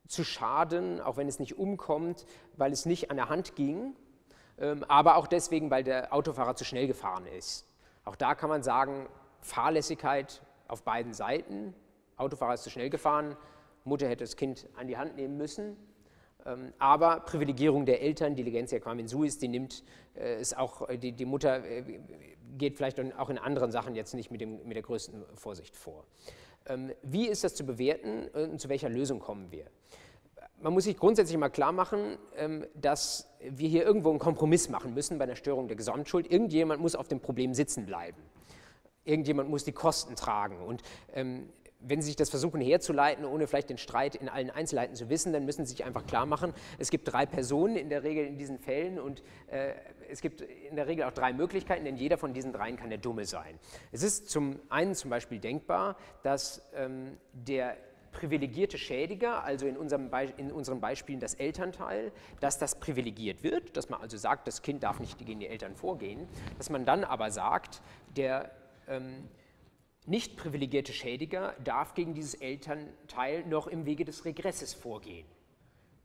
[0.08, 2.26] zu Schaden, auch wenn es nicht umkommt,
[2.58, 3.94] weil es nicht an der Hand ging,
[4.58, 7.68] ähm, aber auch deswegen, weil der Autofahrer zu schnell gefahren ist.
[8.04, 9.06] Auch da kann man sagen,
[9.42, 11.76] Fahrlässigkeit auf beiden Seiten.
[12.18, 13.38] Autofahrer ist zu schnell gefahren,
[13.86, 15.78] Mutter hätte das Kind an die Hand nehmen müssen.
[16.46, 19.84] Ähm, aber Privilegierung der Eltern, Diligentia quam in suis, die nimmt
[20.14, 21.84] es äh, auch, äh, die, die Mutter äh,
[22.58, 26.06] geht vielleicht auch in anderen Sachen jetzt nicht mit, dem, mit der größten Vorsicht vor.
[26.68, 29.66] Ähm, wie ist das zu bewerten und zu welcher Lösung kommen wir?
[30.62, 34.94] Man muss sich grundsätzlich mal klar machen, ähm, dass wir hier irgendwo einen Kompromiss machen
[34.94, 36.32] müssen bei der Störung der Gesamtschuld.
[36.32, 38.22] Irgendjemand muss auf dem Problem sitzen bleiben.
[39.04, 40.62] Irgendjemand muss die Kosten tragen.
[40.62, 40.82] Und
[41.88, 45.34] wenn Sie sich das versuchen herzuleiten, ohne vielleicht den Streit in allen Einzelheiten zu wissen,
[45.34, 48.38] dann müssen Sie sich einfach klar machen, es gibt drei Personen in der Regel in
[48.38, 49.74] diesen Fällen und äh,
[50.10, 53.00] es gibt in der Regel auch drei Möglichkeiten, denn jeder von diesen dreien kann der
[53.00, 53.60] Dumme sein.
[53.92, 57.78] Es ist zum einen zum Beispiel denkbar, dass ähm, der
[58.16, 63.90] privilegierte Schädiger, also in, unserem in unseren Beispielen das Elternteil, dass das privilegiert wird, dass
[63.90, 66.28] man also sagt, das Kind darf nicht gegen die Eltern vorgehen,
[66.58, 67.82] dass man dann aber sagt,
[68.16, 68.52] der
[68.88, 69.28] ähm,
[70.06, 75.26] nicht privilegierte Schädiger darf gegen dieses Elternteil noch im Wege des Regresses vorgehen.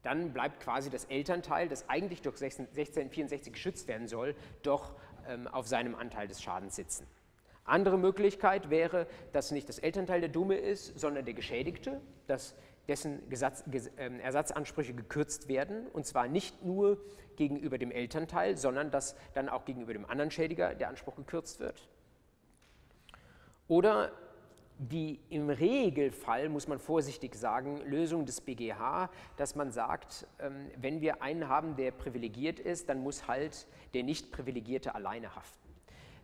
[0.03, 4.95] Dann bleibt quasi das Elternteil, das eigentlich durch 1664 geschützt werden soll, doch
[5.29, 7.07] ähm, auf seinem Anteil des Schadens sitzen.
[7.65, 12.55] Andere Möglichkeit wäre, dass nicht das Elternteil der Dumme ist, sondern der Geschädigte, dass
[12.89, 13.65] dessen Gesatz,
[13.97, 16.99] äh, Ersatzansprüche gekürzt werden, und zwar nicht nur
[17.37, 21.89] gegenüber dem Elternteil, sondern dass dann auch gegenüber dem anderen Schädiger der Anspruch gekürzt wird.
[23.71, 24.11] Oder
[24.79, 31.01] die im Regelfall, muss man vorsichtig sagen, Lösung des BGH, dass man sagt, ähm, wenn
[31.01, 35.69] wir einen haben, der privilegiert ist, dann muss halt der Nicht-Privilegierte alleine haften.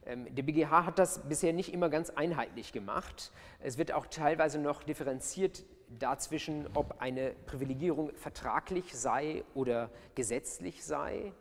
[0.07, 3.31] Ähm, der BGH hat das bisher nicht immer ganz einheitlich gemacht.
[3.61, 5.65] Es wird auch teilweise noch differenziert
[6.01, 11.33] dazwischen, ob eine Privilegierung vertraglich sei oder gesetzlich sei.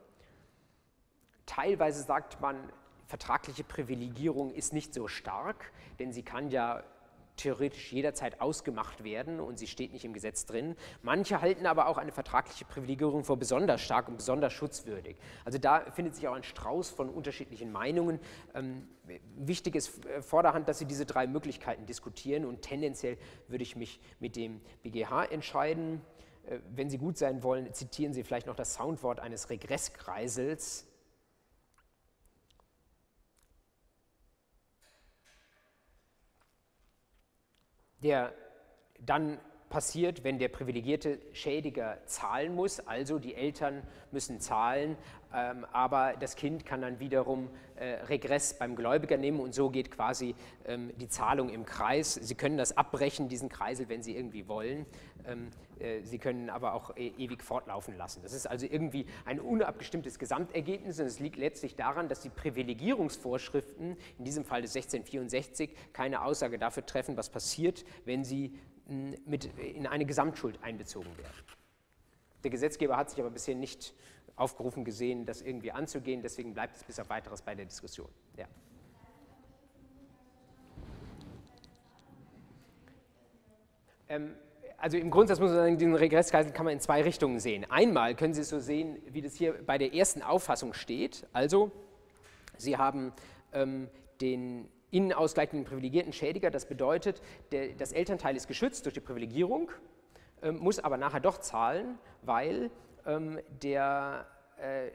[1.48, 2.58] Teilweise sagt man,
[3.08, 6.84] vertragliche Privilegierung ist nicht so stark, denn sie kann ja
[7.38, 10.76] theoretisch jederzeit ausgemacht werden und sie steht nicht im Gesetz drin.
[11.02, 15.18] Manche halten aber auch eine vertragliche Privilegierung für besonders stark und besonders schutzwürdig.
[15.44, 18.20] Also da findet sich auch ein Strauß von unterschiedlichen Meinungen.
[18.54, 18.88] Ähm,
[19.36, 24.00] wichtig ist äh, vorderhand, dass Sie diese drei Möglichkeiten diskutieren und tendenziell würde ich mich
[24.20, 26.02] mit dem BGH entscheiden.
[26.46, 30.88] Äh, wenn Sie gut sein wollen, zitieren Sie vielleicht noch das Soundwort eines Regresskreisels
[38.06, 38.34] der
[39.00, 39.40] dann
[39.70, 43.82] passiert, wenn der privilegierte Schädiger zahlen muss, also die Eltern
[44.12, 44.96] müssen zahlen,
[45.72, 50.34] aber das Kind kann dann wiederum äh, Regress beim Gläubiger nehmen und so geht quasi
[50.66, 52.14] ähm, die Zahlung im Kreis.
[52.14, 54.86] Sie können das abbrechen, diesen Kreisel, wenn Sie irgendwie wollen.
[55.28, 58.22] Ähm, äh, Sie können aber auch e ewig fortlaufen lassen.
[58.24, 63.98] Das ist also irgendwie ein unabgestimmtes Gesamtergebnis und es liegt letztlich daran, dass die Privilegierungsvorschriften,
[64.18, 68.58] in diesem Fall des 1664, keine Aussage dafür treffen, was passiert, wenn sie
[69.26, 71.34] mit in eine Gesamtschuld einbezogen werden.
[72.44, 73.96] Der Gesetzgeber hat sich aber bisher nicht
[74.36, 76.22] aufgerufen gesehen, das irgendwie anzugehen.
[76.22, 78.10] Deswegen bleibt es bis auf weiteres bei der Diskussion.
[78.38, 78.48] Ja.
[84.10, 84.36] Ähm,
[84.78, 87.66] also im Grundsatz muss man sagen, den Regresskreisel kann man in zwei Richtungen sehen.
[87.70, 91.26] Einmal können Sie es so sehen, wie das hier bei der ersten Auffassung steht.
[91.34, 91.72] Also
[92.58, 93.14] Sie haben
[93.54, 93.90] ähm,
[94.22, 96.52] den innen ausgleichenden privilegierten Schädiger.
[96.52, 97.22] Das bedeutet,
[97.52, 99.72] der, das Elternteil ist geschützt durch die Privilegierung,
[100.42, 102.70] ähm, muss aber nachher doch zahlen, weil
[103.62, 104.26] der,
[104.58, 104.92] äh,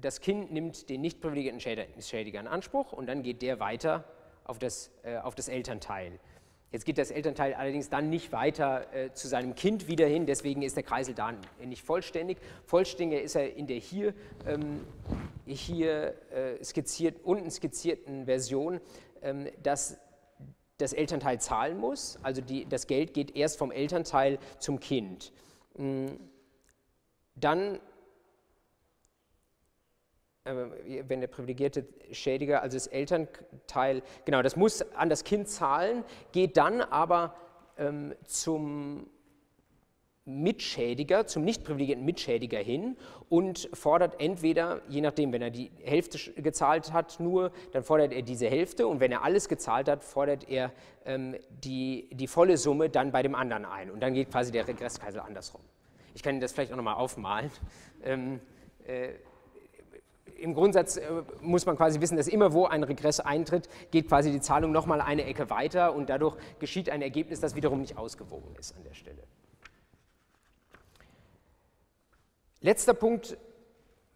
[0.00, 4.04] das Kind nimmt den nicht privilegierten Schädiger in Anspruch und dann geht der weiter
[4.44, 6.18] auf das, äh, auf das Elternteil.
[6.72, 10.62] Jetzt geht das Elternteil allerdings dann nicht weiter äh, zu seinem Kind wieder hin, deswegen
[10.62, 11.32] ist der Kreisel da
[11.64, 12.38] nicht vollständig.
[12.64, 14.14] Vollständiger ist er in der hier,
[14.46, 14.86] ähm,
[15.46, 18.80] hier äh, skizziert, unten skizzierten Version,
[19.22, 19.98] ähm, dass
[20.78, 25.32] das Elternteil zahlen muss, also die, das Geld geht erst vom Elternteil zum Kind.
[25.76, 26.06] Mm,
[27.34, 27.80] dann
[30.44, 36.04] äh, wenn der privilegierte Schädiger, also das Elternteil, genau, das muss an das Kind zahlen,
[36.32, 37.34] geht dann aber
[37.76, 39.06] ähm, zum
[40.24, 42.96] Mitschädiger, zum nicht privilegierten Mitschädiger hin
[43.28, 48.22] und fordert entweder, je nachdem, wenn er die Hälfte gezahlt hat, nur, dann fordert er
[48.22, 50.72] diese Hälfte und wenn er alles gezahlt hat, fordert er
[51.04, 53.90] ähm, die, die volle Summe dann bei dem anderen ein.
[53.90, 55.62] Und dann geht quasi der Regresskreisel andersrum.
[56.20, 57.50] Ich kann Ihnen das vielleicht auch nochmal aufmalen.
[58.04, 58.40] Ähm,
[58.86, 59.12] äh,
[60.36, 64.30] im Grundsatz äh, muss man quasi wissen, dass immer wo ein Regress eintritt, geht quasi
[64.30, 68.54] die Zahlung nochmal eine Ecke weiter und dadurch geschieht ein Ergebnis, das wiederum nicht ausgewogen
[68.56, 69.22] ist an der Stelle.
[72.60, 73.38] Letzter Punkt,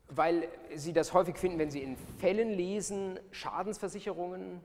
[0.08, 4.60] weil Sie das häufig finden, wenn Sie in Fällen lesen, Schadensversicherungen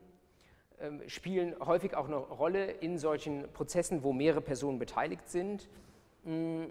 [0.78, 5.70] äh, spielen häufig auch eine Rolle in solchen Prozessen, wo mehrere Personen beteiligt sind.
[6.24, 6.64] Mm.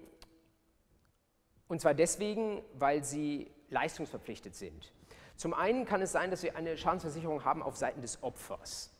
[1.69, 4.91] Und zwar deswegen, weil sie leistungsverpflichtet sind.
[5.37, 8.91] Zum einen kann es sein, dass wir eine Schadensversicherung haben auf Seiten des Opfers.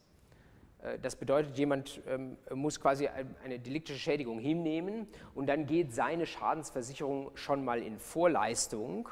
[0.84, 3.10] Äh, das bedeutet, jemand ähm, muss quasi
[3.44, 9.10] eine deliktische Schädigung hinnehmen und dann geht seine Schadensversicherung schon mal in Vorleistung.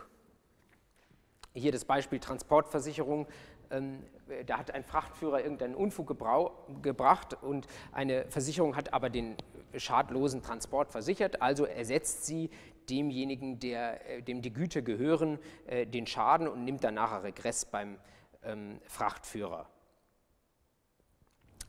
[1.54, 3.28] Hier das Beispiel Transportversicherung.
[3.72, 4.04] Ähm,
[4.46, 9.36] da hat ein Frachtführer irgendeinen Unfug gebracht und eine Versicherung hat aber den
[9.76, 12.50] schadlosen Transport versichert, also ersetzt sie
[12.90, 17.66] demjenigen, der, äh, dem die Güter gehören, äh, den Schaden und nimmt dann nachher Regress
[17.66, 17.98] beim
[18.44, 19.68] ähm, Frachtführer.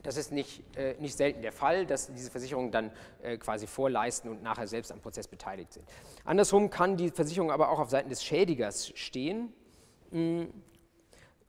[0.03, 2.93] Das ist nicht, äh, nicht selten der Fall, dass diese Versicherungen dann
[3.41, 5.85] quasi vorleisten und nachher selbst am Prozess beteiligt sind.
[6.25, 9.53] Andersrum kann die Versicherung aber auch auf Seiten des Schädigers stehen.
[10.13, 10.45] Mm,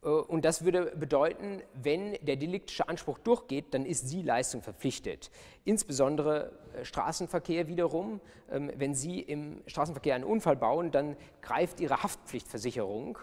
[0.02, 5.30] und das würde bedeuten, wenn der deliktische Anspruch durchgeht, dann ist sie Leistung verpflichtet.
[5.64, 6.52] Insbesondere
[6.82, 8.20] Straßenverkehr wiederum.
[8.50, 13.18] Ähm, wenn Sie im Straßenverkehr einen Unfall bauen, dann greift Ihre Haftpflichtversicherung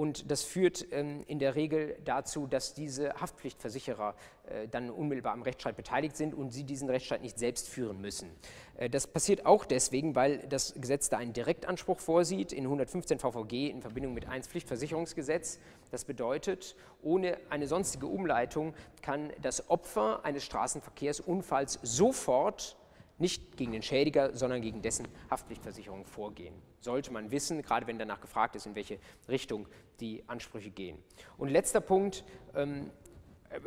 [0.00, 4.14] und das führt ähm, in der Regel dazu, dass diese Haftpflichtversicherer
[4.46, 8.30] äh, dann unmittelbar am Rechtsstreit beteiligt sind und sie diesen Rechtsstreit nicht selbst führen müssen.
[8.76, 13.68] Äh, das passiert auch deswegen, weil das Gesetz da einen Direktanspruch vorsieht in 115 VVG
[13.68, 15.58] in Verbindung mit 1 Pflichtversicherungsgesetz.
[15.90, 22.78] Das bedeutet, ohne eine sonstige Umleitung kann das Opfer eines Straßenverkehrsunfalls sofort
[23.20, 26.54] nicht gegen den Schädiger, sondern gegen dessen Haftpflichtversicherung vorgehen.
[26.80, 28.98] Sollte man wissen, gerade wenn danach gefragt ist, in welche
[29.28, 29.66] Richtung
[30.00, 30.98] die Ansprüche gehen.
[31.36, 32.90] Und letzter Punkt, ähm,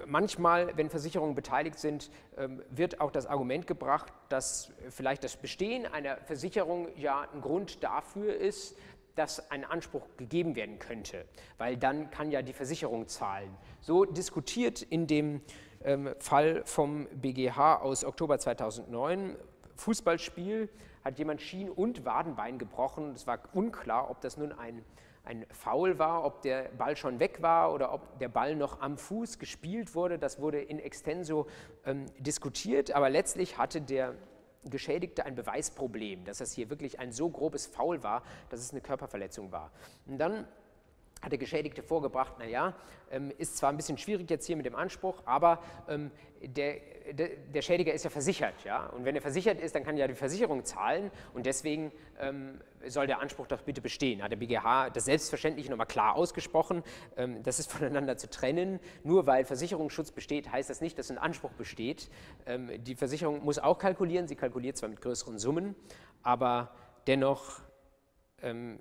[0.05, 5.85] manchmal, wenn Versicherungen beteiligt sind, ähm, wird auch das Argument gebracht, dass vielleicht das Bestehen
[5.85, 8.75] einer Versicherung ja ein Grund dafür ist,
[9.15, 11.25] dass ein Anspruch gegeben werden könnte,
[11.57, 13.55] weil dann kann ja die Versicherung zahlen.
[13.79, 15.41] So diskutiert in dem
[16.19, 19.35] Fall vom BGH aus Oktober 2009.
[19.75, 20.69] Fußballspiel
[21.03, 23.13] hat jemand Schien- und Wadenbein gebrochen.
[23.15, 24.83] Es war unklar, ob das nun ein,
[25.25, 28.97] ein Foul war, ob der Ball schon weg war oder ob der Ball noch am
[28.97, 30.17] Fuß gespielt wurde.
[30.17, 31.47] Das wurde in extenso
[31.85, 34.15] ähm, diskutiert, aber letztlich hatte der
[34.65, 38.81] Geschädigte ein Beweisproblem, dass das hier wirklich ein so grobes Foul war, dass es eine
[38.81, 39.71] Körperverletzung war.
[40.05, 40.47] Und dann
[41.23, 42.75] hat der Geschädigte vorgebracht, naja,
[43.11, 46.11] ähm, ist zwar ein bisschen schwierig jetzt hier mit dem Anspruch, aber ähm,
[46.41, 46.75] der,
[47.11, 48.65] der, der, Schädiger ist ja versichert.
[48.65, 48.87] Ja?
[48.87, 53.07] Und wenn er versichert ist, dann kann ja die Versicherung zahlen und deswegen ähm, soll
[53.07, 54.21] der Anspruch doch bitte bestehen.
[54.21, 56.83] Hat der BGH das selbstverständlich nochmal klar ausgesprochen,
[57.15, 58.79] ähm, das ist voneinander zu trennen.
[59.03, 62.09] Nur weil Versicherungsschutz besteht, heißt das nicht, dass ein Anspruch besteht.
[62.45, 65.75] Ähm, die Versicherung muss auch kalkulieren, sie kalkuliert zwar mit größeren Summen,
[66.21, 66.71] aber
[67.07, 67.61] dennoch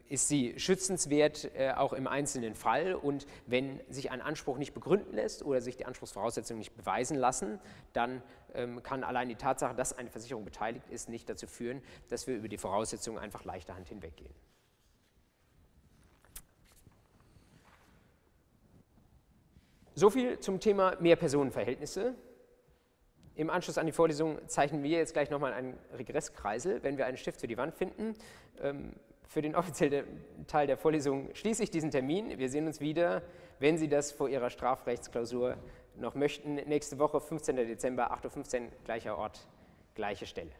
[0.08, 2.94] ist sie schützenswert, äh, auch im einzelnen Fall.
[2.94, 7.60] Und wenn sich ein Anspruch nicht begründen lässt oder sich die Anspruchsvoraussetzungen nicht beweisen lassen,
[7.92, 8.22] dann
[8.54, 12.36] ähm, kann allein die Tatsache, dass eine Versicherung beteiligt ist, nicht dazu führen, dass wir
[12.36, 14.34] über die Voraussetzungen einfach leichter Hand hinweggehen.
[19.94, 22.14] So viel zum Thema Mehrpersonenverhältnisse.
[23.34, 27.16] Im Anschluss an die Vorlesung zeichnen wir jetzt gleich nochmal einen Regresskreisel, wenn wir einen
[27.16, 28.14] Stift für die Wand finden.
[29.32, 30.04] Für den offiziellen
[30.46, 32.38] Teil der Vorlesung schließe ich diesen Termin.
[32.38, 33.22] Wir sehen uns wieder,
[33.60, 35.56] wenn Sie das vor Ihrer Strafrechtsklausur
[35.96, 37.56] noch möchten, nächste Woche, 15.
[37.56, 39.48] Dezember, 8.15 Uhr, gleicher Ort,
[39.94, 40.50] gleiche Stelle.